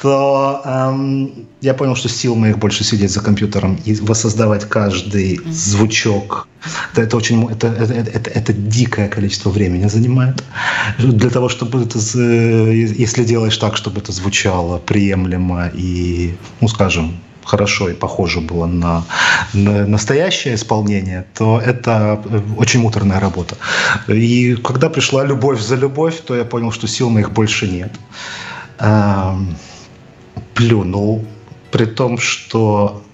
то 0.00 0.62
эм, 0.64 1.46
я 1.60 1.74
понял, 1.74 1.96
что 1.96 2.08
сил 2.08 2.34
моих 2.34 2.58
больше 2.58 2.82
сидеть 2.82 3.10
за 3.10 3.20
компьютером 3.20 3.78
и 3.84 3.94
воссоздавать 3.94 4.64
каждый 4.68 5.38
звучок. 5.50 6.48
Это, 6.96 7.16
очень 7.16 7.48
это, 7.50 7.68
это, 7.68 7.92
это, 7.92 8.30
это 8.30 8.52
дикое 8.52 9.08
количество 9.08 9.50
времени 9.50 9.88
занимает. 9.88 10.42
Для 10.98 11.30
того, 11.30 11.48
чтобы 11.48 11.82
это, 11.82 11.98
если 11.98 13.24
делаешь 13.24 13.56
так, 13.56 13.76
чтобы 13.76 14.00
это 14.00 14.12
звучало 14.12 14.78
приемлемо 14.78 15.70
и, 15.74 16.34
ну, 16.60 16.68
скажем, 16.68 17.16
хорошо 17.44 17.88
и 17.88 17.94
похоже 17.94 18.40
было 18.40 18.66
на, 18.66 19.04
на 19.52 19.86
настоящее 19.86 20.54
исполнение, 20.54 21.24
то 21.34 21.60
это 21.60 22.22
э, 22.24 22.40
очень 22.56 22.80
муторная 22.80 23.20
работа. 23.20 23.56
И 24.08 24.56
когда 24.56 24.88
пришла 24.88 25.24
любовь 25.24 25.60
за 25.60 25.76
любовь, 25.76 26.20
то 26.26 26.36
я 26.36 26.44
понял, 26.44 26.72
что 26.72 26.86
сил 26.86 27.10
моих 27.10 27.32
больше 27.32 27.68
нет. 27.68 27.92
Эм, 28.78 29.56
плюнул, 30.54 31.24
при 31.70 31.86
том, 31.86 32.18
что 32.18 33.02
э, 33.04 33.11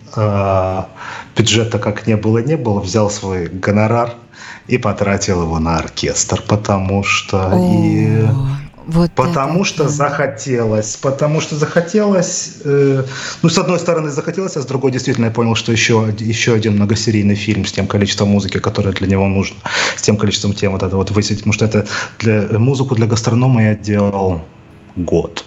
бюджета 1.36 1.78
как 1.78 2.06
не 2.06 2.16
было, 2.16 2.38
не 2.38 2.56
было, 2.56 2.80
взял 2.80 3.10
свой 3.10 3.48
гонорар 3.48 4.14
и 4.66 4.78
потратил 4.78 5.42
его 5.42 5.58
на 5.58 5.78
оркестр, 5.78 6.42
потому 6.46 7.02
что 7.02 7.50
О, 7.52 7.58
и 7.58 8.26
вот 8.88 9.10
потому 9.12 9.60
это, 9.60 9.68
что 9.68 9.82
да. 9.84 9.88
захотелось, 9.90 10.96
потому 10.96 11.42
что 11.42 11.56
захотелось, 11.56 12.54
э, 12.64 13.04
ну, 13.42 13.48
с 13.50 13.58
одной 13.58 13.78
стороны 13.78 14.08
захотелось, 14.08 14.56
а 14.56 14.62
с 14.62 14.66
другой 14.66 14.92
действительно 14.92 15.26
я 15.26 15.30
понял, 15.30 15.54
что 15.54 15.72
еще, 15.72 16.14
еще 16.18 16.54
один 16.54 16.76
многосерийный 16.76 17.34
фильм 17.34 17.66
с 17.66 17.72
тем 17.72 17.86
количеством 17.86 18.30
музыки, 18.30 18.58
которое 18.58 18.92
для 18.92 19.06
него 19.06 19.28
нужно, 19.28 19.58
с 19.94 20.00
тем 20.00 20.16
количеством 20.16 20.54
тем 20.54 20.72
вот 20.72 20.82
это 20.82 20.96
вот 20.96 21.10
высветить, 21.10 21.42
потому 21.42 21.52
что 21.52 21.66
это 21.66 21.86
для, 22.18 22.58
музыку 22.58 22.94
для 22.94 23.06
гастронома 23.06 23.62
я 23.62 23.74
делал 23.74 24.40
год. 24.96 25.44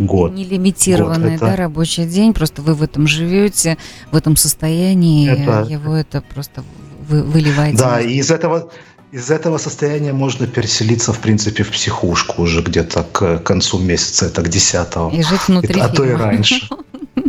Год. 0.00 0.32
Нелимитированный, 0.32 1.32
год. 1.32 1.36
Это... 1.36 1.46
да, 1.46 1.56
рабочий 1.56 2.06
день, 2.06 2.32
просто 2.32 2.62
вы 2.62 2.74
в 2.74 2.82
этом 2.82 3.06
живете, 3.06 3.76
в 4.10 4.16
этом 4.16 4.36
состоянии, 4.36 5.30
это... 5.30 5.66
его 5.68 5.94
это 5.94 6.22
просто 6.22 6.64
вы, 7.06 7.22
выливаете. 7.22 7.78
Да, 7.78 8.00
и 8.00 8.14
из 8.14 8.30
этого 8.30 8.70
из 9.12 9.30
этого 9.30 9.58
состояния 9.58 10.12
можно 10.12 10.46
переселиться, 10.46 11.12
в 11.12 11.18
принципе, 11.18 11.64
в 11.64 11.70
психушку 11.70 12.42
уже 12.42 12.62
где-то 12.62 13.02
к 13.12 13.38
концу 13.38 13.78
месяца, 13.78 14.26
это 14.26 14.42
к 14.42 14.48
десятого. 14.48 15.10
И 15.10 15.22
жить 15.22 15.48
внутри 15.48 15.80
А 15.80 15.88
то 15.88 16.04
и 16.04 16.12
раньше. 16.12 16.68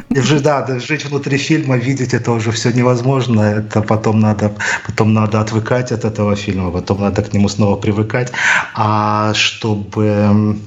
И 0.09 0.19
жить, 0.19 0.43
да, 0.43 0.61
да, 0.61 0.79
жить 0.79 1.05
внутри 1.05 1.37
фильма, 1.37 1.77
видеть 1.77 2.13
это 2.13 2.31
уже 2.31 2.51
все 2.51 2.71
невозможно. 2.71 3.41
Это 3.41 3.81
потом 3.81 4.19
надо, 4.19 4.53
потом 4.85 5.13
надо 5.13 5.39
отвыкать 5.39 5.91
от 5.91 6.05
этого 6.05 6.35
фильма, 6.35 6.69
потом 6.69 7.01
надо 7.01 7.23
к 7.23 7.33
нему 7.33 7.49
снова 7.49 7.77
привыкать. 7.77 8.31
А 8.75 9.33
чтобы 9.33 10.57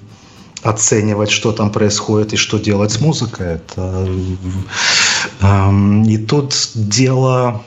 оценивать, 0.64 1.31
что 1.31 1.53
там 1.53 1.70
происходит 1.70 2.33
и 2.33 2.37
что 2.37 2.59
делать 2.59 2.90
с 2.90 3.00
музыкой, 3.00 3.55
это... 3.57 4.09
Эм, 5.40 6.03
и 6.05 6.16
тут 6.16 6.55
дело 6.74 7.62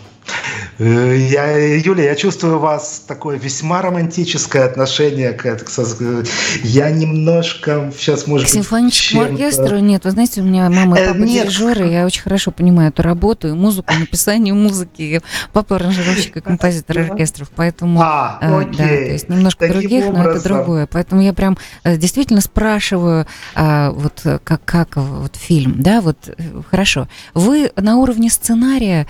я, 0.80 1.78
Юля, 1.78 2.04
я 2.04 2.16
чувствую 2.16 2.58
у 2.58 2.60
вас 2.60 3.04
такое 3.08 3.38
весьма 3.38 3.82
романтическое 3.82 4.64
отношение 4.66 5.32
к 5.32 5.46
этому. 5.46 6.24
Я 6.62 6.92
немножко 6.92 7.92
сейчас, 7.98 8.28
может 8.28 8.48
К 8.48 8.52
симфоническому 8.52 9.24
оркестру 9.24 9.80
нет. 9.80 10.06
Вы 10.06 10.12
знаете, 10.12 10.42
у 10.42 10.44
меня 10.44 10.70
мама 10.70 10.98
и 10.98 11.02
э, 11.02 11.08
папа 11.08 11.18
нет. 11.18 11.48
дирижеры, 11.48 11.88
я 11.88 12.06
очень 12.06 12.22
хорошо 12.22 12.52
понимаю 12.52 12.90
эту 12.90 13.02
работу 13.02 13.48
и 13.48 13.54
музыку, 13.54 13.92
написание 14.00 14.54
музыки. 14.54 15.22
Папа 15.52 15.78
аранжировщик 15.78 16.38
и 16.38 16.42
композитор 16.42 17.00
оркестров, 17.00 17.50
поэтому 17.56 18.00
а, 18.02 18.38
э, 18.42 18.66
да, 18.78 18.88
то 18.88 18.94
есть 18.94 19.30
немножко 19.30 19.68
Таким 19.68 19.82
других, 19.82 20.06
образом. 20.06 20.24
но 20.24 20.32
это 20.32 20.44
другое. 20.44 20.88
Поэтому 20.88 21.22
я 21.22 21.34
прям 21.34 21.58
действительно 21.84 22.42
спрашиваю, 22.42 23.26
вот 23.56 24.22
как, 24.44 24.64
как 24.64 24.98
вот 24.98 25.36
фильм, 25.36 25.82
да, 25.82 26.02
вот 26.02 26.38
хорошо. 26.70 27.08
Вы 27.34 27.72
на 27.76 27.98
уровне 27.98 28.30
сценария 28.30 29.08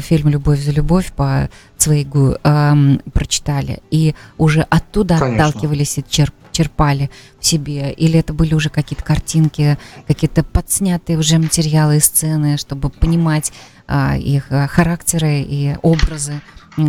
фильм 0.00 0.28
«Любовь 0.28 0.60
за 0.60 0.70
любовь» 0.70 1.01
любовь 1.02 1.12
по 1.12 1.48
Цвейгу 1.78 2.36
эм, 2.44 3.00
прочитали 3.12 3.80
и 3.90 4.14
уже 4.38 4.62
оттуда 4.70 5.18
Конечно. 5.18 5.46
отталкивались 5.46 5.98
и 5.98 6.04
черп, 6.08 6.34
черпали 6.52 7.10
в 7.40 7.46
себе? 7.46 7.92
Или 7.92 8.18
это 8.18 8.32
были 8.32 8.54
уже 8.54 8.68
какие-то 8.70 9.04
картинки, 9.04 9.78
какие-то 10.06 10.44
подснятые 10.44 11.18
уже 11.18 11.38
материалы 11.38 11.96
и 11.96 12.00
сцены, 12.00 12.56
чтобы 12.56 12.90
понимать 12.90 13.52
э, 13.88 14.18
их 14.18 14.50
э, 14.50 14.68
характеры 14.68 15.42
и 15.42 15.76
образы, 15.82 16.40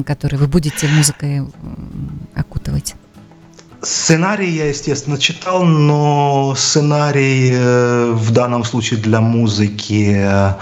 которые 0.06 0.40
вы 0.40 0.48
будете 0.48 0.88
музыкой 0.88 1.42
окутывать? 2.36 2.96
Сценарий 3.82 4.50
я, 4.50 4.70
естественно, 4.70 5.18
читал, 5.18 5.66
но 5.66 6.56
сценарий 6.56 7.52
э, 7.52 8.12
в 8.14 8.32
данном 8.32 8.64
случае 8.64 9.02
для 9.02 9.20
музыки 9.20 10.16
э, 10.16 10.54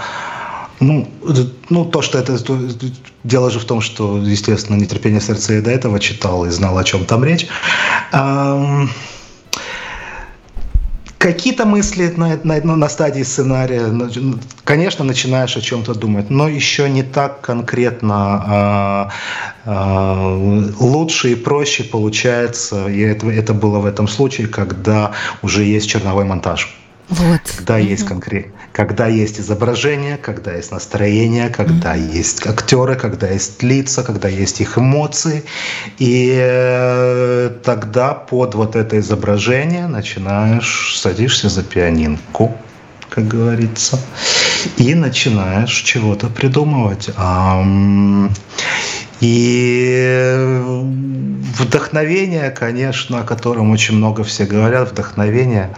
ну, 0.82 1.08
ну, 1.70 1.84
то, 1.84 2.02
что 2.02 2.18
это... 2.18 2.38
Дело 3.24 3.50
же 3.50 3.58
в 3.58 3.64
том, 3.64 3.80
что, 3.80 4.18
естественно, 4.18 4.76
«Нетерпение 4.76 5.20
сердца» 5.20 5.54
я 5.54 5.62
до 5.62 5.70
этого 5.70 6.00
читал 6.00 6.44
и 6.44 6.50
знал, 6.50 6.76
о 6.78 6.84
чем 6.84 7.04
там 7.04 7.24
речь. 7.24 7.46
Какие-то 11.18 11.66
мысли 11.66 12.12
на, 12.16 12.40
на, 12.42 12.60
ну, 12.64 12.74
на 12.74 12.88
стадии 12.88 13.22
сценария, 13.22 13.86
ну, 13.86 14.10
конечно, 14.64 15.04
начинаешь 15.04 15.56
о 15.56 15.60
чем-то 15.60 15.94
думать, 15.94 16.30
но 16.30 16.48
еще 16.48 16.90
не 16.90 17.04
так 17.04 17.40
конкретно 17.42 18.14
а, 18.44 19.10
а, 19.64 20.36
лучше 20.80 21.30
и 21.30 21.34
проще 21.36 21.84
получается. 21.84 22.88
И 22.88 22.98
это, 23.02 23.30
это 23.30 23.54
было 23.54 23.78
в 23.78 23.86
этом 23.86 24.08
случае, 24.08 24.48
когда 24.48 25.12
уже 25.42 25.62
есть 25.62 25.88
черновой 25.88 26.24
монтаж. 26.24 26.81
Вот. 27.08 27.40
Когда 27.56 27.74
угу. 27.74 27.82
есть 27.82 28.06
конкрет, 28.06 28.46
когда 28.72 29.06
есть 29.06 29.38
изображение, 29.38 30.16
когда 30.16 30.52
есть 30.54 30.72
настроение, 30.72 31.50
когда 31.50 31.92
угу. 31.92 32.12
есть 32.12 32.46
актеры, 32.46 32.96
когда 32.96 33.28
есть 33.28 33.62
лица, 33.62 34.02
когда 34.02 34.28
есть 34.28 34.60
их 34.60 34.78
эмоции, 34.78 35.44
и 35.98 36.34
э, 36.34 37.50
тогда 37.62 38.14
под 38.14 38.54
вот 38.54 38.76
это 38.76 38.98
изображение 38.98 39.86
начинаешь 39.88 40.98
садишься 40.98 41.48
за 41.48 41.62
пианинку, 41.62 42.56
как 43.10 43.28
говорится, 43.28 43.98
и 44.78 44.94
начинаешь 44.94 45.74
чего-то 45.82 46.28
придумывать. 46.28 47.10
И 49.20 50.60
вдохновение, 51.58 52.50
конечно, 52.50 53.20
о 53.20 53.22
котором 53.22 53.70
очень 53.70 53.96
много 53.96 54.24
все 54.24 54.46
говорят, 54.46 54.90
вдохновение 54.90 55.70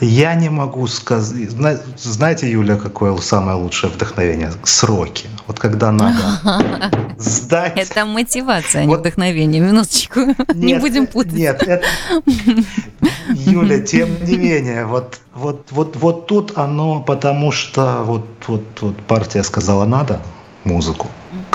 я 0.00 0.34
не 0.34 0.48
могу 0.48 0.86
сказать. 0.86 1.50
Знаете, 1.96 2.50
Юля, 2.50 2.76
какое 2.76 3.16
самое 3.18 3.56
лучшее 3.56 3.92
вдохновение? 3.92 4.52
Сроки. 4.64 5.28
Вот 5.46 5.58
когда 5.58 5.90
надо 5.92 6.38
сдать. 7.18 7.76
Это 7.76 8.04
мотивация, 8.04 8.82
а 8.82 8.84
не 8.84 8.96
вдохновение. 8.96 9.60
Минуточку. 9.60 10.20
Не 10.54 10.78
будем 10.78 11.06
путать. 11.06 11.32
Нет, 11.32 11.62
это... 11.62 11.84
Юля, 13.30 13.80
тем 13.80 14.08
не 14.24 14.36
менее, 14.36 14.86
вот, 14.86 15.20
вот, 15.34 15.66
вот, 15.70 15.96
вот 15.96 16.26
тут 16.26 16.56
оно, 16.56 17.00
потому 17.00 17.52
что 17.52 18.02
вот, 18.04 18.26
вот, 18.46 18.62
вот 18.80 18.96
партия 19.06 19.42
сказала 19.42 19.84
надо 19.84 20.20
музыку 20.64 21.08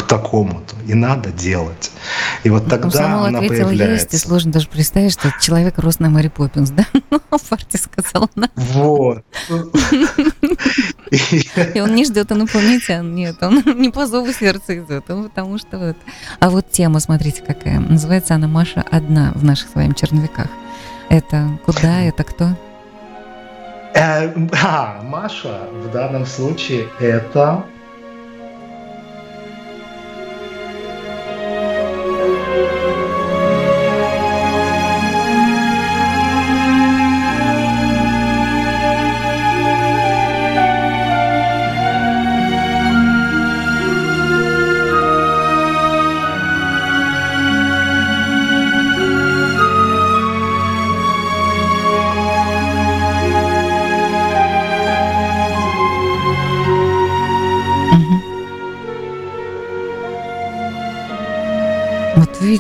к 0.04 0.08
такому-то, 0.08 0.76
и 0.88 0.94
надо 0.94 1.32
делать. 1.32 1.92
И 2.44 2.50
вот 2.50 2.64
ну, 2.64 2.70
тогда 2.70 2.84
Комсомол 2.84 3.26
она 3.26 3.40
ответил, 3.40 3.68
появляется. 3.68 4.06
есть, 4.06 4.14
и 4.14 4.18
сложно 4.18 4.52
даже 4.52 4.68
представить, 4.68 5.14
что 5.14 5.34
человек 5.42 5.80
рос 5.80 6.00
на 6.00 6.10
Мэри 6.10 6.28
Поппинс, 6.28 6.72
да? 6.72 6.86
Ну, 7.32 7.40
Фарти 7.40 7.78
сказал. 7.78 8.30
Вот. 8.56 9.24
И 11.74 11.82
он 11.82 11.96
не 11.96 12.06
ждет 12.06 12.32
инопланетян, 12.32 13.16
нет, 13.16 13.42
он 13.42 13.64
не 13.80 13.90
по 13.90 14.06
зову 14.06 14.32
сердца 14.32 14.78
идет, 14.78 15.06
потому 15.06 15.58
что 15.58 15.80
вот. 15.80 15.98
А 16.40 16.50
вот 16.50 16.70
тема, 16.70 17.00
смотрите, 17.00 17.42
какая. 17.42 17.80
Называется 17.80 18.36
она 18.36 18.48
«Маша 18.48 18.84
одна» 18.92 19.32
в 19.36 19.44
наших 19.44 19.70
с 19.70 19.76
вами 19.76 19.94
черновиках. 19.94 20.48
Это 21.10 21.60
куда, 21.66 22.02
это 22.02 22.24
кто? 22.24 22.50
Э, 23.96 24.30
а, 24.64 25.02
Маша 25.04 25.68
в 25.72 25.92
данном 25.92 26.26
случае 26.26 26.88
это 27.00 27.64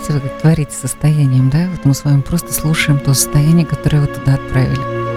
видите, 0.09 0.27
как 0.27 0.41
творите 0.41 0.75
состоянием, 0.75 1.49
да? 1.49 1.69
Вот 1.69 1.85
мы 1.85 1.93
с 1.93 2.03
вами 2.03 2.21
просто 2.21 2.53
слушаем 2.53 2.99
то 2.99 3.13
состояние, 3.13 3.65
которое 3.65 4.01
вы 4.01 4.07
туда 4.07 4.35
отправили. 4.35 5.12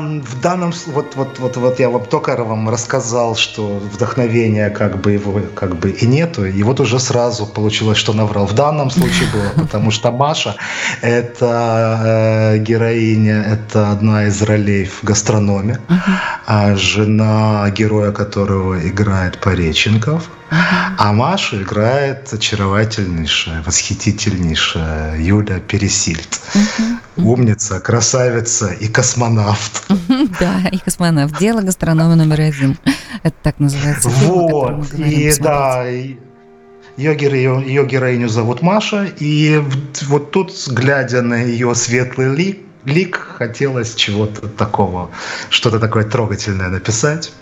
В 0.00 0.40
данном 0.40 0.72
вот 0.86 1.16
вот 1.16 1.38
вот 1.38 1.56
вот 1.56 1.80
я 1.80 1.90
вам 1.90 2.04
только 2.04 2.36
вам 2.44 2.68
рассказал, 2.68 3.36
что 3.36 3.78
вдохновения 3.78 4.70
как 4.70 5.00
бы 5.00 5.12
его 5.12 5.40
как 5.54 5.76
бы 5.76 5.90
и 5.90 6.06
нету, 6.06 6.44
и 6.44 6.62
вот 6.62 6.80
уже 6.80 6.98
сразу 6.98 7.46
получилось, 7.46 7.98
что 7.98 8.12
наврал. 8.12 8.46
В 8.46 8.54
данном 8.54 8.90
случае 8.90 9.28
было, 9.32 9.50
потому 9.64 9.90
что 9.90 10.10
Маша 10.10 10.56
это 11.02 12.00
э, 12.04 12.58
героиня, 12.58 13.42
это 13.42 13.90
одна 13.90 14.26
из 14.26 14.42
ролей 14.42 14.86
в 14.86 15.04
гастрономе, 15.04 15.78
а 16.46 16.76
жена 16.76 17.70
героя, 17.70 18.12
которого 18.12 18.86
играет 18.86 19.38
Пореченков. 19.38 20.30
А 20.50 21.12
Машу 21.12 21.62
играет 21.62 22.32
очаровательнейшая, 22.32 23.62
восхитительнейшая 23.62 25.20
Юля 25.20 25.60
Пересильд. 25.60 26.40
Умница, 27.16 27.80
красавица 27.80 28.72
и 28.72 28.88
космонавт. 28.88 29.84
Да, 30.40 30.68
и 30.70 30.78
космонавт. 30.78 31.38
Дело 31.38 31.62
гастронома 31.62 32.16
номер 32.16 32.40
один. 32.40 32.78
Это 33.22 33.36
так 33.42 33.58
называется. 33.60 34.08
Вот, 34.08 34.92
и 34.94 35.32
да, 35.38 35.86
ее, 35.86 36.18
ее, 36.96 37.62
ее 37.64 37.86
героиню 37.86 38.28
зовут 38.28 38.62
Маша, 38.62 39.04
и 39.18 39.62
вот 40.08 40.32
тут, 40.32 40.52
глядя 40.68 41.22
на 41.22 41.42
ее 41.42 41.74
светлый 41.74 42.34
лик, 42.34 42.58
лик 42.84 43.16
хотелось 43.38 43.94
чего-то 43.94 44.48
такого, 44.48 45.10
что-то 45.48 45.78
такое 45.78 46.04
трогательное 46.04 46.68
написать. 46.68 47.32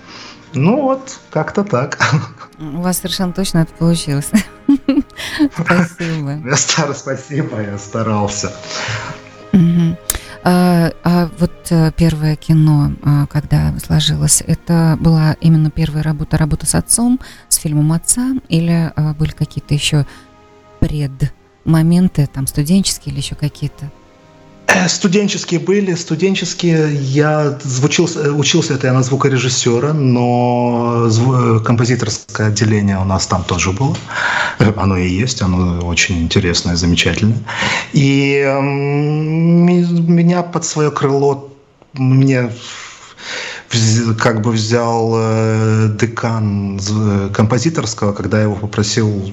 Ну 0.54 0.82
вот, 0.82 1.18
как-то 1.30 1.64
так. 1.64 1.98
У 2.58 2.80
вас 2.80 2.98
совершенно 2.98 3.32
точно 3.32 3.58
это 3.58 3.72
получилось. 3.74 4.30
Спасибо. 5.54 6.40
Я 6.44 6.56
стар, 6.56 6.94
спасибо, 6.94 7.60
я 7.60 7.78
старался. 7.78 8.52
А, 10.44 10.92
а 11.04 11.28
вот 11.38 11.52
э, 11.70 11.92
первое 11.96 12.36
кино, 12.36 12.92
а, 13.02 13.26
когда 13.26 13.74
сложилось, 13.84 14.42
это 14.46 14.96
была 15.00 15.36
именно 15.40 15.70
первая 15.70 16.02
работа, 16.02 16.38
работа 16.38 16.64
с 16.64 16.74
отцом, 16.74 17.20
с 17.48 17.56
фильмом 17.56 17.92
отца, 17.92 18.34
или 18.48 18.92
а, 18.94 19.14
были 19.14 19.32
какие-то 19.32 19.74
еще 19.74 20.06
предмоменты, 20.80 22.26
там 22.32 22.46
студенческие 22.46 23.12
или 23.12 23.20
еще 23.20 23.34
какие-то? 23.34 23.90
Э, 24.68 24.88
студенческие 24.88 25.60
были, 25.60 25.94
студенческие. 25.94 26.94
Я 26.94 27.58
звучился, 27.62 28.32
учился 28.32 28.74
это 28.74 28.88
я 28.88 28.92
на 28.92 29.02
звукорежиссера, 29.02 29.92
но 29.92 31.08
композиторское 31.64 32.48
отделение 32.48 32.98
у 32.98 33.04
нас 33.04 33.26
там 33.26 33.44
тоже 33.44 33.72
было. 33.72 33.96
Э, 34.58 34.72
оно 34.76 34.96
и 34.96 35.08
есть, 35.08 35.42
оно 35.42 35.86
очень 35.86 36.22
интересное, 36.22 36.76
замечательное. 36.76 37.38
И 37.92 38.42
э, 38.44 38.60
меня 38.60 40.42
под 40.42 40.64
свое 40.64 40.90
крыло 40.90 41.50
мне 41.94 42.50
как 44.18 44.42
бы 44.42 44.52
взял 44.52 45.14
э, 45.16 45.88
декан 45.98 46.78
композиторского, 47.32 48.12
когда 48.12 48.38
я 48.38 48.44
его 48.44 48.54
попросил 48.54 49.32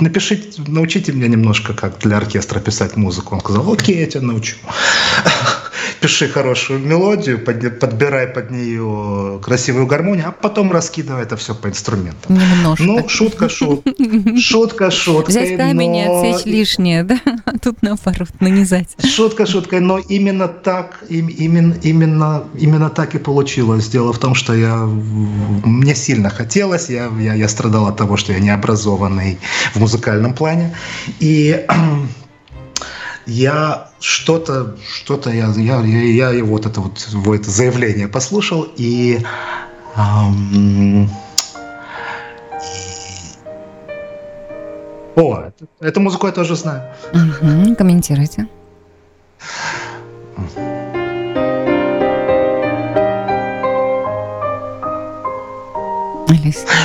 напишите, 0.00 0.62
научите 0.66 1.12
меня 1.12 1.28
немножко, 1.28 1.74
как 1.74 1.98
для 1.98 2.16
оркестра 2.18 2.60
писать 2.60 2.96
музыку. 2.96 3.34
Он 3.34 3.40
сказал, 3.40 3.72
окей, 3.72 3.98
я 3.98 4.06
тебя 4.06 4.22
научу. 4.22 4.56
Пиши 6.00 6.28
хорошую 6.28 6.80
мелодию, 6.80 7.38
подбирай 7.38 8.26
под 8.26 8.50
нее 8.50 9.40
красивую 9.42 9.86
гармонию, 9.86 10.28
а 10.28 10.32
потом 10.32 10.72
раскидывай 10.72 11.22
это 11.22 11.36
все 11.36 11.54
по 11.54 11.68
инструментам. 11.68 12.36
Немножко. 12.36 12.84
Ну, 12.84 13.08
шутка, 13.08 13.48
шутка. 13.48 13.92
Шутка, 14.38 14.90
шутка. 14.90 15.30
Взять 15.30 15.56
камень 15.56 15.96
и 15.96 16.02
отсечь 16.02 16.46
лишнее, 16.46 17.02
да? 17.02 17.20
А 17.44 17.58
тут 17.58 17.82
наоборот, 17.82 18.28
нанизать. 18.40 18.96
Шутка, 19.04 19.46
шутка. 19.46 19.80
Но 19.80 19.98
именно 19.98 20.48
так, 20.48 21.04
именно, 21.08 21.74
именно, 21.82 22.44
именно 22.58 22.90
так 22.90 23.14
и 23.14 23.18
получилось. 23.18 23.88
Дело 23.88 24.12
в 24.12 24.18
том, 24.18 24.34
что 24.34 24.54
я, 24.54 24.76
мне 24.76 25.94
сильно 25.94 26.30
хотелось, 26.30 26.90
я, 26.90 27.10
я, 27.18 27.34
я 27.34 27.48
страдал 27.48 27.86
от 27.86 27.96
того, 27.96 28.16
что 28.16 28.32
я 28.32 28.38
не 28.38 28.50
образованный 28.50 29.38
в 29.74 29.80
музыкальном 29.80 30.34
плане. 30.34 30.76
И 31.20 31.66
я 33.26 33.85
что-то, 34.00 34.76
что-то 34.94 35.30
я, 35.30 35.48
я, 35.56 35.80
я, 35.80 36.30
я 36.30 36.44
вот 36.44 36.66
это 36.66 36.80
вот, 36.80 37.08
вот 37.12 37.40
это 37.40 37.50
заявление 37.50 38.08
послушал 38.08 38.66
и, 38.76 39.20
эм, 39.96 41.04
и... 41.04 41.08
о, 45.16 45.50
эту 45.80 46.00
музыку 46.00 46.26
я 46.26 46.32
тоже 46.32 46.56
знаю. 46.56 46.82
Угу, 47.12 47.76
комментируйте. 47.76 48.48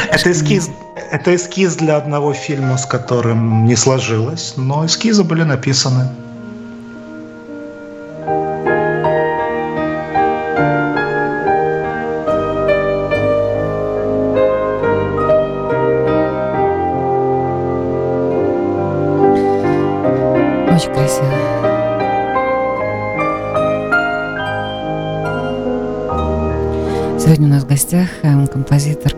Это 0.10 0.32
эскиз, 0.32 0.70
это 1.12 1.36
эскиз 1.36 1.76
для 1.76 1.98
одного 1.98 2.34
фильма, 2.34 2.78
с 2.78 2.86
которым 2.86 3.66
не 3.66 3.76
сложилось, 3.76 4.54
но 4.58 4.86
эскизы 4.86 5.24
были 5.24 5.44
написаны. 5.44 6.10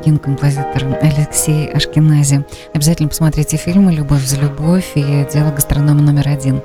Кинокомпозитор 0.04 0.98
Алексей 1.02 1.72
Ашкенази. 1.72 2.46
Обязательно 2.74 3.10
посмотрите 3.10 3.58
фильмы 3.58 3.94
«Любовь 3.94 4.26
за 4.26 4.38
любовь» 4.38 4.92
и 4.96 5.26
«Дело 5.32 5.52
гастронома 5.52 6.02
номер 6.02 6.28
один». 6.28 6.62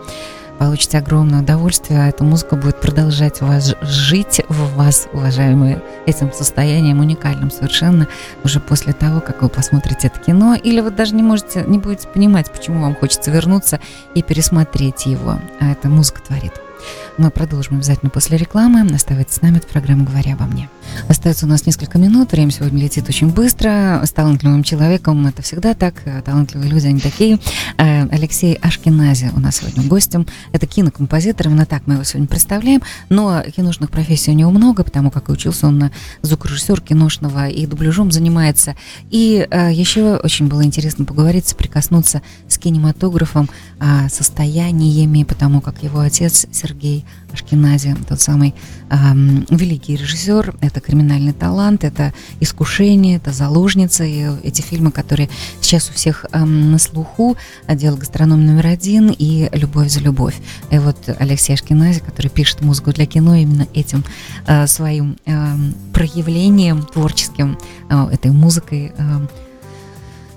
Получите 0.58 0.98
огромное 0.98 1.42
удовольствие, 1.42 2.00
а 2.00 2.08
эта 2.08 2.24
музыка 2.24 2.56
будет 2.56 2.80
продолжать 2.80 3.40
у 3.42 3.46
вас 3.46 3.76
жить 3.80 4.42
в 4.48 4.74
вас, 4.76 5.06
уважаемые, 5.12 5.80
этим 6.04 6.32
состоянием 6.32 6.98
уникальным 6.98 7.52
совершенно 7.52 8.08
уже 8.42 8.58
после 8.58 8.92
того, 8.92 9.20
как 9.20 9.42
вы 9.42 9.48
посмотрите 9.48 10.08
это 10.08 10.18
кино, 10.18 10.56
или 10.56 10.80
вы 10.80 10.90
даже 10.90 11.14
не 11.14 11.22
можете, 11.22 11.62
не 11.62 11.78
будете 11.78 12.08
понимать, 12.08 12.50
почему 12.50 12.82
вам 12.82 12.96
хочется 12.96 13.30
вернуться 13.30 13.78
и 14.14 14.22
пересмотреть 14.22 15.06
его, 15.06 15.38
а 15.60 15.70
эта 15.70 15.88
музыка 15.88 16.22
творит. 16.26 16.54
Мы 17.18 17.30
продолжим 17.30 17.76
обязательно 17.76 18.10
после 18.10 18.36
рекламы. 18.36 18.86
Оставайтесь 18.94 19.34
с 19.34 19.42
нами, 19.42 19.58
это 19.58 19.66
программа 19.66 20.04
«Говоря 20.04 20.34
обо 20.34 20.44
мне». 20.44 20.68
Остается 21.08 21.46
у 21.46 21.48
нас 21.48 21.66
несколько 21.66 21.98
минут, 21.98 22.32
время 22.32 22.50
сегодня 22.50 22.82
летит 22.82 23.08
очень 23.08 23.28
быстро. 23.28 24.00
С 24.04 24.10
талантливым 24.10 24.62
человеком 24.62 25.26
это 25.26 25.42
всегда 25.42 25.74
так, 25.74 25.94
талантливые 26.24 26.70
люди, 26.70 26.86
они 26.86 27.00
такие. 27.00 27.38
Э, 27.76 28.06
Алексей 28.10 28.54
Ашкенази 28.54 29.30
у 29.34 29.40
нас 29.40 29.56
сегодня 29.56 29.82
гостем. 29.82 30.26
Это 30.52 30.66
кинокомпозитор, 30.66 31.48
именно 31.48 31.66
так 31.66 31.82
мы 31.86 31.94
его 31.94 32.04
сегодня 32.04 32.28
представляем. 32.28 32.82
Но 33.08 33.42
киношных 33.42 33.90
профессий 33.90 34.30
у 34.30 34.34
него 34.34 34.50
много, 34.50 34.84
потому 34.84 35.10
как 35.10 35.28
учился 35.28 35.66
он 35.66 35.78
на 35.78 35.92
звукорежиссер 36.22 36.80
киношного 36.80 37.48
и 37.48 37.66
дубляжом 37.66 38.10
занимается. 38.10 38.76
И 39.10 39.46
э, 39.50 39.72
еще 39.72 40.16
очень 40.16 40.48
было 40.48 40.64
интересно 40.64 41.04
поговорить, 41.04 41.48
соприкоснуться 41.48 42.22
с 42.48 42.58
кинематографом, 42.58 43.48
а, 43.80 44.08
состояниями, 44.08 45.24
потому 45.24 45.60
как 45.60 45.82
его 45.82 46.00
отец 46.00 46.46
Ашкенази, 47.32 47.96
тот 48.08 48.20
самый 48.20 48.54
эм, 48.90 49.46
великий 49.50 49.96
режиссер, 49.96 50.56
это 50.60 50.80
криминальный 50.80 51.32
талант, 51.32 51.84
это 51.84 52.12
искушение, 52.40 53.16
это 53.16 53.32
заложница, 53.32 54.04
и 54.04 54.26
эти 54.42 54.62
фильмы, 54.62 54.90
которые 54.90 55.28
сейчас 55.60 55.90
у 55.90 55.92
всех 55.92 56.26
эм, 56.32 56.72
на 56.72 56.78
слуху, 56.78 57.36
«Отдел 57.66 57.96
гастроном 57.96 58.46
номер 58.46 58.66
один» 58.66 59.14
и 59.16 59.48
«Любовь 59.52 59.90
за 59.90 60.00
любовь». 60.00 60.36
И 60.70 60.78
вот 60.78 60.96
Алексей 61.18 61.54
Ашкенази, 61.54 62.00
который 62.00 62.28
пишет 62.28 62.60
музыку 62.62 62.92
для 62.92 63.06
кино, 63.06 63.34
именно 63.34 63.66
этим 63.74 64.04
э, 64.46 64.66
своим 64.66 65.16
э, 65.26 65.56
проявлением 65.92 66.82
творческим, 66.82 67.58
э, 67.90 68.08
этой 68.12 68.30
музыкой 68.30 68.92
э, 68.96 69.26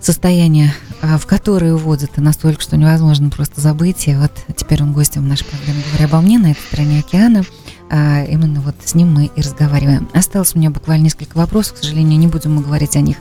состояние, 0.02 0.74
в 1.02 1.26
которое 1.26 1.74
уводит 1.74 2.18
настолько, 2.18 2.62
что 2.62 2.78
невозможно 2.78 3.30
просто 3.30 3.60
забыть. 3.62 4.08
И 4.08 4.16
вот 4.16 4.32
теперь 4.56 4.84
он 4.84 4.94
гостем 4.94 5.28
нашей 5.28 5.46
программы 5.46 5.82
«Говоря 5.90 6.06
обо 6.06 6.22
мне» 6.22 6.38
на 6.40 6.52
этой 6.52 6.62
стороне 6.62 7.00
океана. 7.00 7.44
А, 7.90 8.24
именно 8.24 8.62
вот 8.62 8.76
с 8.84 8.96
ним 8.96 9.14
мы 9.14 9.26
и 9.26 9.42
разговариваем. 9.42 10.10
Осталось 10.14 10.56
у 10.56 10.60
меня 10.60 10.70
буквально 10.70 11.04
несколько 11.04 11.38
вопросов, 11.38 11.76
к 11.76 11.78
сожалению, 11.78 12.20
не 12.20 12.28
будем 12.28 12.56
мы 12.56 12.62
говорить 12.62 12.96
о 12.96 13.02
них 13.02 13.18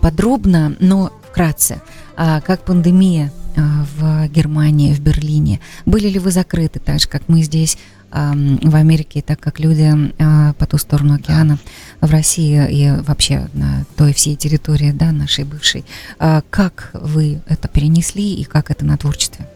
подробно, 0.00 0.76
но 0.78 1.10
вкратце. 1.30 1.82
А, 2.16 2.40
как 2.40 2.64
пандемия 2.64 3.32
в 3.56 4.28
Германии, 4.28 4.94
в 4.94 5.00
Берлине? 5.00 5.60
Были 5.86 6.08
ли 6.08 6.18
вы 6.18 6.30
закрыты, 6.30 6.78
так 6.78 7.00
же, 7.00 7.08
как 7.08 7.28
мы 7.28 7.42
здесь 7.42 7.78
в 8.12 8.76
Америке, 8.76 9.22
так 9.22 9.40
как 9.40 9.58
люди 9.58 9.90
а, 10.18 10.52
по 10.54 10.66
ту 10.66 10.76
сторону 10.76 11.14
океана 11.14 11.58
в 12.02 12.10
России 12.10 12.70
и 12.70 13.00
вообще 13.00 13.48
на 13.54 13.86
той 13.96 14.12
всей 14.12 14.36
территории 14.36 14.92
да, 14.92 15.12
нашей 15.12 15.44
бывшей. 15.44 15.86
А 16.18 16.42
как 16.50 16.90
вы 16.92 17.40
это 17.46 17.68
перенесли 17.68 18.34
и 18.34 18.44
как 18.44 18.70
это 18.70 18.84
на 18.84 18.98
творчестве? 18.98 19.46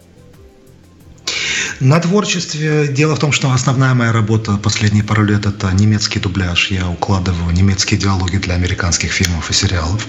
На 1.80 2.00
творчестве 2.00 2.88
дело 2.88 3.14
в 3.16 3.18
том, 3.18 3.32
что 3.32 3.50
основная 3.50 3.94
моя 3.94 4.12
работа 4.12 4.56
последние 4.56 5.04
пару 5.04 5.24
лет– 5.24 5.46
это 5.46 5.70
немецкий 5.72 6.20
дубляж. 6.20 6.70
Я 6.70 6.88
укладываю 6.88 7.52
немецкие 7.52 8.00
диалоги 8.00 8.36
для 8.36 8.54
американских 8.54 9.12
фильмов 9.12 9.50
и 9.50 9.52
сериалов. 9.52 10.06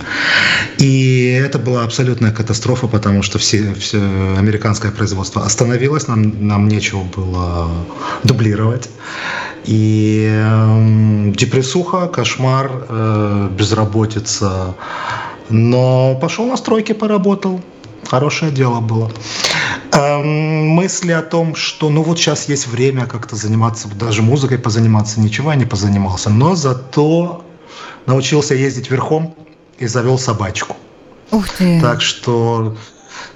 И 0.78 1.42
это 1.46 1.60
была 1.60 1.84
абсолютная 1.84 2.32
катастрофа, 2.32 2.88
потому 2.88 3.24
что 3.24 3.38
все, 3.38 3.74
все 3.74 4.00
американское 4.38 4.92
производство 4.92 5.46
остановилось, 5.46 6.08
нам, 6.08 6.48
нам 6.48 6.68
нечего 6.68 7.04
было 7.04 7.70
дублировать. 8.24 8.90
И 9.66 10.26
э, 10.30 11.32
депрессуха, 11.36 12.08
кошмар, 12.08 12.72
э, 12.88 13.50
безработица. 13.52 14.76
Но 15.50 16.16
пошел 16.22 16.46
на 16.48 16.56
стройке, 16.56 16.94
поработал. 16.94 17.62
Хорошее 18.06 18.52
дело 18.52 18.80
было. 18.80 19.12
Эм, 19.92 20.68
мысли 20.70 21.12
о 21.12 21.22
том, 21.22 21.56
что 21.56 21.90
ну 21.90 22.04
вот 22.04 22.18
сейчас 22.20 22.50
есть 22.50 22.68
время 22.68 23.06
как-то 23.06 23.36
заниматься, 23.36 23.88
даже 23.88 24.22
музыкой 24.22 24.58
позаниматься, 24.58 25.20
ничего 25.20 25.52
я 25.52 25.58
не 25.58 25.66
позанимался, 25.66 26.30
но 26.30 26.56
зато 26.56 27.46
научился 28.06 28.56
ездить 28.56 28.92
верхом 28.92 29.36
и 29.78 29.88
завел 29.88 30.18
собачку. 30.20 30.76
Ух 31.32 31.48
ты. 31.50 31.80
Так 31.82 32.02
что, 32.02 32.76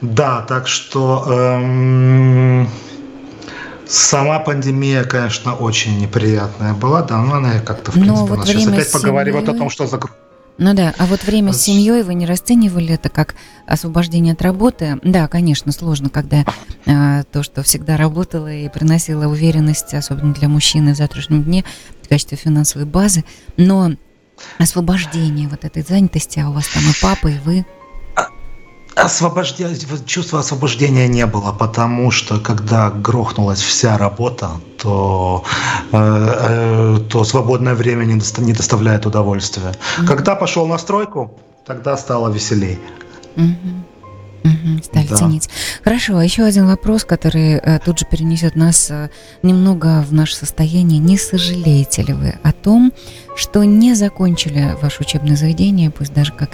да, 0.02 0.42
так 0.42 0.68
что 0.68 1.26
эм, 1.30 2.70
сама 3.88 4.40
пандемия, 4.40 5.04
конечно, 5.04 5.56
очень 5.56 6.00
неприятная 6.00 6.74
была, 6.74 7.02
да, 7.02 7.22
но 7.22 7.36
она 7.36 7.60
как-то, 7.60 7.92
в 7.92 7.96
принципе, 7.96 8.20
но 8.20 8.26
вот 8.26 8.32
у 8.32 8.40
нас 8.40 8.48
сейчас 8.48 8.68
опять 8.68 8.90
семьи... 8.90 9.02
поговорим 9.02 9.38
о 9.38 9.42
том, 9.42 9.70
что 9.70 9.88
закрыто 9.88 10.16
ну 10.58 10.74
да, 10.74 10.94
а 10.98 11.06
вот 11.06 11.24
время 11.24 11.54
с 11.54 11.62
семьей 11.62 12.04
вы 12.04 12.14
не 12.14 12.26
расценивали 12.26 12.94
это 12.94 13.10
как 13.10 13.36
освобождение 13.66 14.34
от 14.34 14.42
работы? 14.42 15.00
Да, 15.04 15.28
конечно, 15.28 15.72
сложно, 15.72 16.10
когда 16.10 16.46
а, 16.86 17.24
то, 17.24 17.44
что 17.44 17.64
всегда 17.64 17.98
работало 17.98 18.54
и 18.54 18.70
приносило 18.70 19.28
уверенность, 19.28 19.94
особенно 19.94 20.34
для 20.34 20.48
мужчины 20.48 20.94
в 20.94 20.98
завтрашнем 20.98 21.44
дне 21.44 21.64
в 22.02 22.10
качестве 22.10 22.38
финансовой 22.38 22.86
базы, 22.86 23.24
но 23.58 23.92
освобождение 24.58 25.48
вот 25.48 25.66
этой 25.66 25.84
занятости, 25.84 26.40
а 26.40 26.50
у 26.50 26.54
вас 26.54 26.68
там 26.68 26.84
и 26.84 26.94
папа, 27.02 27.28
и 27.28 27.40
вы– 27.40 27.66
Освобождения, 28.96 29.78
чувства 30.06 30.40
освобождения 30.40 31.08
не 31.08 31.26
было, 31.26 31.54
потому 31.54 32.12
что 32.12 32.40
когда 32.40 32.90
грохнулась 32.90 33.62
вся 33.62 33.98
работа, 33.98 34.50
то, 34.78 35.44
э, 35.94 35.98
э, 35.98 36.98
то 37.10 37.24
свободное 37.24 37.74
время 37.74 38.04
не, 38.04 38.16
доста, 38.16 38.42
не 38.42 38.54
доставляет 38.54 39.06
удовольствия. 39.06 39.72
Mm-hmm. 39.72 40.08
Когда 40.08 40.36
пошел 40.36 40.68
на 40.68 40.78
стройку, 40.78 41.32
тогда 41.66 41.96
стало 41.98 42.30
веселей. 42.30 42.80
Mm-hmm. 43.38 43.91
Угу, 44.44 44.84
стали 44.84 45.08
да. 45.08 45.16
ценить. 45.16 45.50
Хорошо, 45.84 46.18
а 46.18 46.24
еще 46.24 46.44
один 46.44 46.66
вопрос, 46.66 47.06
который 47.06 47.54
э, 47.54 47.80
тут 47.80 48.00
же 48.00 48.06
перенесет 48.10 48.56
нас 48.56 48.90
э, 48.90 49.10
немного 49.44 50.02
в 50.02 50.14
наше 50.14 50.36
состояние. 50.36 51.00
Не 51.00 51.18
сожалеете 51.18 52.02
ли 52.02 52.14
вы 52.14 52.36
о 52.42 52.52
том, 52.52 52.92
что 53.36 53.64
не 53.64 53.94
закончили 53.94 54.76
ваше 54.82 55.02
учебное 55.02 55.36
заведение, 55.36 55.92
пусть 55.92 56.14
даже 56.14 56.34
как 56.34 56.52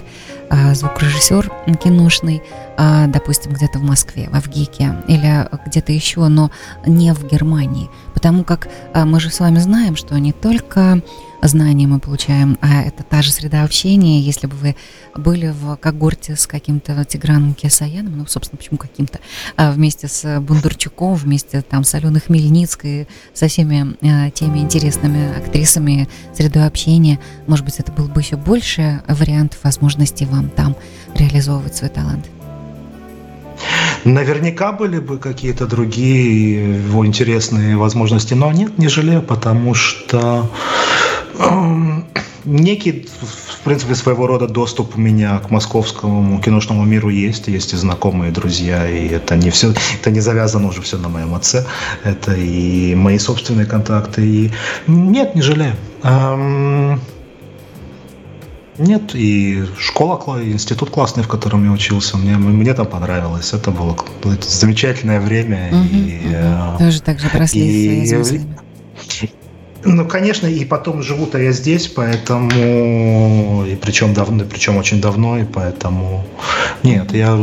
э, 0.50 0.74
звукорежиссер 0.74 1.50
киношный, 1.82 2.42
э, 2.76 3.06
допустим, 3.08 3.52
где-то 3.52 3.78
в 3.78 3.82
Москве, 3.82 4.28
в 4.30 4.36
Авгике 4.36 4.94
или 5.08 5.48
где-то 5.66 5.92
еще, 5.92 6.28
но 6.28 6.50
не 6.86 7.12
в 7.14 7.26
Германии? 7.26 7.88
Потому 8.12 8.44
как 8.44 8.68
э, 8.94 9.04
мы 9.04 9.18
же 9.18 9.30
с 9.30 9.40
вами 9.40 9.58
знаем, 9.58 9.96
что 9.96 10.18
не 10.18 10.32
только 10.32 11.00
знания 11.42 11.86
мы 11.86 12.00
получаем, 12.00 12.58
а 12.60 12.82
это 12.82 13.02
та 13.02 13.22
же 13.22 13.30
среда 13.30 13.64
общения. 13.64 14.20
Если 14.20 14.46
бы 14.46 14.56
вы 14.56 14.76
были 15.14 15.48
в 15.48 15.76
когорте 15.76 16.36
с 16.36 16.46
каким-то 16.46 17.04
Тиграном 17.04 17.54
Кесаяном, 17.54 18.18
ну, 18.18 18.26
собственно, 18.26 18.58
почему 18.58 18.78
каким-то, 18.78 19.20
а 19.56 19.72
вместе 19.72 20.08
с 20.08 20.40
Бондарчуком, 20.40 21.14
вместе 21.14 21.62
там 21.62 21.84
с 21.84 21.94
Аленой 21.94 22.20
Хмельницкой, 22.20 23.08
со 23.34 23.48
всеми 23.48 23.96
а, 24.02 24.30
теми 24.30 24.58
интересными 24.58 25.36
актрисами, 25.36 26.08
средой 26.34 26.66
общения, 26.66 27.18
может 27.46 27.64
быть, 27.64 27.78
это 27.78 27.92
был 27.92 28.08
бы 28.08 28.20
еще 28.20 28.36
больше 28.36 29.02
вариантов 29.06 29.58
возможностей 29.62 30.26
вам 30.26 30.50
там 30.50 30.76
реализовывать 31.14 31.76
свой 31.76 31.90
талант. 31.90 32.26
Наверняка 34.04 34.72
были 34.72 35.00
бы 35.00 35.18
какие-то 35.18 35.66
другие 35.66 36.76
его 36.78 37.04
интересные 37.04 37.76
возможности, 37.76 38.34
но 38.34 38.52
нет, 38.52 38.78
не 38.78 38.88
жалею, 38.88 39.22
потому 39.22 39.74
что 39.74 40.50
некий, 42.44 43.06
в 43.20 43.60
принципе, 43.64 43.94
своего 43.94 44.26
рода 44.26 44.48
доступ 44.48 44.96
у 44.96 45.00
меня 45.00 45.38
к 45.38 45.50
московскому 45.50 46.40
киношному 46.40 46.84
миру 46.84 47.10
есть. 47.10 47.48
Есть 47.48 47.72
и 47.72 47.76
знакомые, 47.76 48.30
и 48.30 48.34
друзья, 48.34 48.88
и 48.88 49.08
это 49.08 49.36
не 49.36 49.50
все, 49.50 49.74
это 50.00 50.10
не 50.10 50.20
завязано 50.20 50.68
уже 50.68 50.82
все 50.82 50.98
на 50.98 51.08
моем 51.08 51.34
отце. 51.34 51.64
Это 52.04 52.34
и 52.34 52.94
мои 52.94 53.18
собственные 53.18 53.66
контакты. 53.66 54.26
И 54.26 54.50
нет, 54.86 55.34
не 55.34 55.42
жалею. 55.42 55.74
Нет, 58.78 59.10
и 59.14 59.64
школа, 59.76 60.40
и 60.40 60.52
институт 60.52 60.90
классный, 60.90 61.24
в 61.24 61.28
котором 61.28 61.64
я 61.64 61.72
учился, 61.72 62.16
мне, 62.16 62.36
мне 62.36 62.74
там 62.74 62.86
понравилось. 62.86 63.52
Это 63.52 63.72
было, 63.72 63.96
было 64.22 64.36
замечательное 64.40 65.20
время. 65.20 65.68
Угу, 65.72 65.96
и, 65.96 66.18
угу. 66.26 66.78
Тоже 66.78 67.02
так 67.02 67.18
же 67.18 67.28
росли 67.32 68.04
и, 68.04 68.06
ну, 69.84 70.06
конечно, 70.06 70.46
и 70.46 70.64
потом 70.64 71.02
живу-то 71.02 71.38
я 71.38 71.52
здесь, 71.52 71.88
поэтому 71.88 73.64
и 73.66 73.76
причем 73.76 74.14
давно, 74.14 74.44
причем 74.44 74.76
очень 74.76 75.00
давно, 75.00 75.38
и 75.38 75.44
поэтому 75.44 76.24
нет, 76.82 77.12
я 77.12 77.36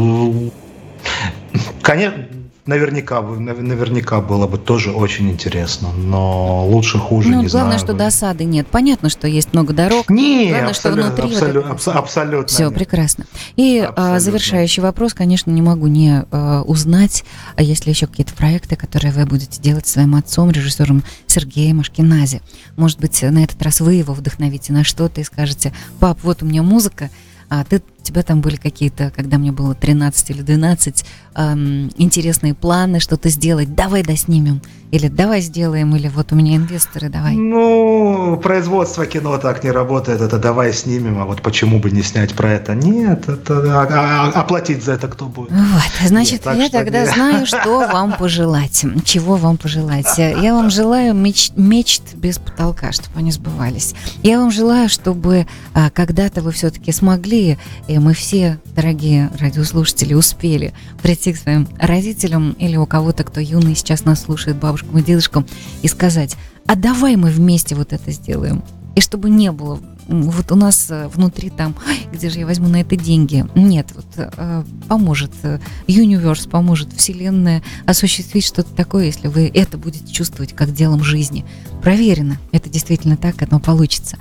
конечно 1.82 2.28
Наверняка, 2.66 3.22
наверняка 3.22 4.22
было 4.22 4.48
бы 4.48 4.58
тоже 4.58 4.92
очень 4.92 5.30
интересно, 5.30 5.90
но 5.92 6.66
лучше 6.68 6.98
хуже 6.98 7.30
ну, 7.30 7.44
не 7.44 7.48
главное, 7.48 7.78
знаю. 7.78 7.80
что 7.80 7.94
досады 7.94 8.44
нет. 8.44 8.66
Понятно, 8.66 9.10
что 9.10 9.28
есть 9.28 9.54
много 9.54 9.72
дорог. 9.72 10.10
Нет, 10.10 10.50
главное, 10.50 10.74
что 10.74 10.92
внутри 10.92 11.32
абсолютно, 11.32 11.74
вот 11.74 11.82
это... 11.82 11.92
абсолютно. 11.92 12.48
Все 12.48 12.66
нет. 12.66 12.74
прекрасно. 12.74 13.26
И 13.56 13.78
а, 13.78 13.90
абсолютно. 13.90 14.20
завершающий 14.20 14.82
вопрос, 14.82 15.14
конечно, 15.14 15.52
не 15.52 15.62
могу 15.62 15.86
не 15.86 16.26
а, 16.32 16.64
узнать, 16.64 17.24
а 17.56 17.62
есть 17.62 17.86
ли 17.86 17.92
еще 17.92 18.08
какие-то 18.08 18.34
проекты, 18.34 18.76
которые 18.76 19.12
вы 19.12 19.28
будете 19.28 19.62
делать 19.62 19.86
своим 19.86 20.16
отцом, 20.16 20.50
режиссером 20.50 21.04
Сергеем 21.28 21.82
Ашкенази. 21.82 22.42
Может 22.78 23.00
быть, 23.00 23.22
на 23.22 23.44
этот 23.44 23.62
раз 23.62 23.80
вы 23.80 23.94
его 23.94 24.16
вдохновите 24.16 24.74
на 24.74 24.84
что-то 24.84 25.22
и 25.22 25.24
скажете, 25.24 25.72
пап, 26.00 26.18
вот 26.24 26.42
у 26.42 26.48
меня 26.48 26.64
музыка, 26.64 27.12
а 27.48 27.64
ты 27.64 27.84
тебя 28.06 28.24
там 28.24 28.42
были 28.42 28.56
какие-то, 28.56 29.12
когда 29.16 29.38
мне 29.38 29.52
было 29.52 29.76
13 29.76 30.30
или 30.30 30.42
12, 30.42 31.06
эм, 31.36 31.92
интересные 31.98 32.54
планы 32.54 33.00
что-то 33.00 33.30
сделать, 33.30 33.76
давай 33.76 34.04
доснимем, 34.04 34.62
или 34.92 35.08
давай 35.08 35.42
сделаем, 35.42 35.96
или 35.96 36.08
вот 36.08 36.32
у 36.32 36.36
меня 36.36 36.56
инвесторы, 36.56 37.10
давай. 37.10 37.36
Ну, 37.36 38.40
производство 38.42 39.06
кино 39.06 39.38
так 39.38 39.64
не 39.64 39.72
работает, 39.72 40.22
это 40.22 40.38
давай 40.38 40.74
снимем, 40.74 41.20
а 41.20 41.26
вот 41.26 41.42
почему 41.42 41.80
бы 41.80 41.92
не 41.92 42.04
снять 42.04 42.34
про 42.34 42.54
это? 42.54 42.76
Нет, 42.76 43.28
это 43.28 43.82
а, 43.82 43.88
а, 43.90 44.32
а 44.34 44.42
оплатить 44.42 44.84
за 44.84 44.94
это 44.94 45.08
кто 45.08 45.26
будет? 45.26 45.52
Вот, 45.52 46.08
значит, 46.08 46.46
нет, 46.46 46.72
я 46.74 46.80
тогда 46.80 47.02
нет. 47.02 47.14
знаю, 47.14 47.46
что 47.46 47.80
вам 47.92 48.14
пожелать, 48.14 48.86
чего 49.04 49.36
вам 49.36 49.58
пожелать. 49.58 50.18
Я 50.18 50.54
вам 50.54 50.70
желаю 50.70 51.14
меч, 51.14 51.52
мечт 51.56 52.04
без 52.14 52.38
потолка, 52.38 52.92
чтобы 52.92 53.20
они 53.20 53.32
сбывались. 53.32 53.96
Я 54.24 54.40
вам 54.40 54.52
желаю, 54.52 54.88
чтобы 54.88 55.48
а, 55.74 55.90
когда-то 55.90 56.42
вы 56.42 56.52
все-таки 56.52 56.92
смогли, 56.92 57.58
и 57.88 57.95
мы 58.00 58.14
все, 58.14 58.60
дорогие 58.76 59.32
радиослушатели, 59.40 60.14
успели 60.14 60.74
прийти 61.02 61.34
к 61.34 61.38
своим 61.38 61.68
родителям 61.80 62.52
или 62.54 62.78
у 62.78 62.86
кого-то, 62.86 63.24
кто 63.24 63.40
юный 63.40 63.76
сейчас 63.76 64.06
нас 64.06 64.24
слушает, 64.24 64.58
бабушкам 64.58 64.98
и 64.98 65.04
дедушкам, 65.04 65.46
и 65.82 65.88
сказать, 65.88 66.36
а 66.66 66.76
давай 66.76 67.16
мы 67.16 67.30
вместе 67.30 67.76
вот 67.76 67.94
это 67.94 68.12
сделаем. 68.12 68.64
И 68.96 69.02
чтобы 69.02 69.30
не 69.30 69.52
было 69.52 69.80
вот 70.08 70.52
у 70.52 70.56
нас 70.56 70.88
э, 70.90 71.08
внутри 71.08 71.50
там, 71.50 71.76
где 72.12 72.30
же 72.30 72.40
я 72.40 72.46
возьму 72.46 72.68
на 72.68 72.82
это 72.82 72.96
деньги? 72.96 73.46
Нет, 73.56 73.88
вот 73.96 74.06
э, 74.18 74.64
поможет 74.88 75.32
э, 75.44 75.60
Universe, 75.88 76.50
поможет 76.50 76.94
Вселенная 76.94 77.64
осуществить 77.86 78.46
что-то 78.46 78.74
такое, 78.76 79.06
если 79.06 79.28
вы 79.28 79.52
это 79.54 79.78
будете 79.78 80.12
чувствовать 80.12 80.54
как 80.54 80.74
делом 80.74 81.04
жизни. 81.04 81.46
Проверено, 81.82 82.38
это 82.52 82.70
действительно 82.70 83.18
так, 83.18 83.42
оно 83.42 83.60
получится. 83.60 84.18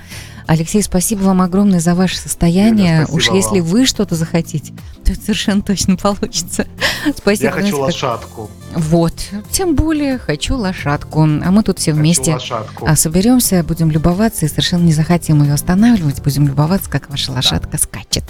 Алексей, 0.47 0.83
спасибо 0.83 1.23
вам 1.23 1.41
огромное 1.41 1.81
за 1.81 1.95
ваше 1.95 2.19
состояние. 2.19 3.03
Юля, 3.03 3.07
Уж 3.11 3.29
вам. 3.29 3.37
если 3.37 3.61
вы 3.61 3.87
что-то 3.87 4.15
захотите, 4.15 4.75
то 5.03 5.13
это 5.13 5.21
совершенно 5.21 5.63
точно 5.63 5.97
получится. 5.97 6.67
Спасибо. 7.17 7.47
Я 7.47 7.51
хочу 7.51 7.81
лошадку. 7.81 8.51
Вот. 8.75 9.15
Тем 9.51 9.75
более 9.75 10.19
хочу 10.19 10.57
лошадку. 10.57 11.23
А 11.23 11.51
мы 11.51 11.63
тут 11.63 11.79
все 11.79 11.93
хочу 11.93 12.01
вместе 12.01 12.33
лошадку. 12.35 12.87
А, 12.87 12.95
соберемся, 12.95 13.63
будем 13.63 13.91
любоваться 13.91 14.45
и 14.45 14.49
совершенно 14.49 14.83
не 14.83 14.93
захотим 14.93 15.43
ее 15.43 15.55
останавливать. 15.75 16.23
Будем 16.23 16.47
любоваться, 16.47 16.89
как 16.89 17.11
ваша 17.11 17.33
лошадка 17.33 17.73
да. 17.73 17.79
скачет. 17.79 18.25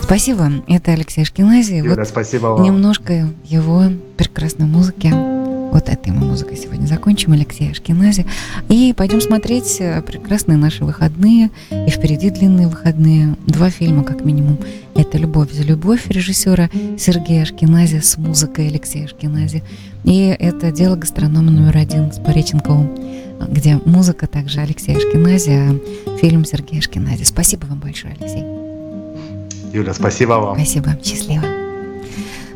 Спасибо. 0.00 0.50
Это 0.66 0.92
Алексей 0.92 1.24
Шкинази. 1.24 1.74
Юля, 1.74 1.96
вот 1.96 2.08
спасибо 2.08 2.46
вам. 2.46 2.62
Немножко 2.62 3.28
его 3.44 3.84
прекрасной 4.16 4.66
музыки. 4.66 5.12
Вот 5.72 5.90
этой 5.90 6.10
мы 6.10 6.24
музыкой 6.24 6.56
сегодня 6.56 6.86
закончим, 6.86 7.32
Алексей 7.32 7.70
Ашкинази. 7.70 8.24
И 8.70 8.94
пойдем 8.96 9.20
смотреть 9.20 9.76
э, 9.80 10.00
прекрасные 10.00 10.56
наши 10.56 10.84
выходные. 10.84 11.50
И 11.70 11.90
впереди 11.90 12.30
длинные 12.30 12.68
выходные. 12.68 13.36
Два 13.46 13.68
фильма, 13.68 14.02
как 14.02 14.24
минимум. 14.24 14.58
Это 14.94 15.18
«Любовь 15.18 15.52
за 15.52 15.62
любовь» 15.64 16.06
режиссера 16.08 16.70
Сергея 16.98 17.42
Ашкинази 17.42 18.00
с 18.00 18.16
музыкой 18.16 18.68
Алексея 18.68 19.04
Ашкинази. 19.04 19.62
И 20.04 20.34
это 20.38 20.72
«Дело 20.72 20.96
гастронома 20.96 21.50
номер 21.50 21.76
один» 21.76 22.10
с 22.10 22.18
Пореченковым, 22.18 22.96
где 23.48 23.76
музыка 23.84 24.26
также 24.26 24.60
Алексея 24.60 24.96
Ашкинази, 24.96 25.50
а 25.50 26.16
фильм 26.18 26.44
Сергея 26.44 26.80
Ашкинази. 26.80 27.24
Спасибо 27.24 27.66
вам 27.66 27.78
большое, 27.78 28.16
Алексей. 28.18 28.44
Юля, 29.72 29.94
спасибо 29.94 30.32
вам. 30.32 30.56
Спасибо. 30.56 30.96
Счастливо. 31.02 31.44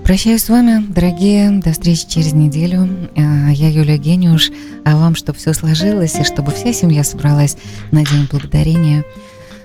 Прощаюсь 0.05 0.43
с 0.43 0.49
вами, 0.49 0.85
дорогие. 0.89 1.51
До 1.61 1.72
встречи 1.72 2.09
через 2.09 2.33
неделю. 2.33 2.89
А, 3.16 3.51
я 3.51 3.68
Юлия 3.68 3.99
Гениуш. 3.99 4.51
А 4.85 4.97
вам, 4.97 5.14
чтобы 5.14 5.39
все 5.39 5.53
сложилось 5.53 6.14
и 6.18 6.24
чтобы 6.24 6.51
вся 6.53 6.72
семья 6.72 7.05
собралась 7.05 7.57
на 7.93 8.05
День 8.05 8.26
Благодарения 8.31 9.05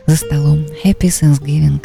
за 0.05 0.17
столом. 0.17 0.65
Happy 0.83 1.07
Thanksgiving. 1.07 1.81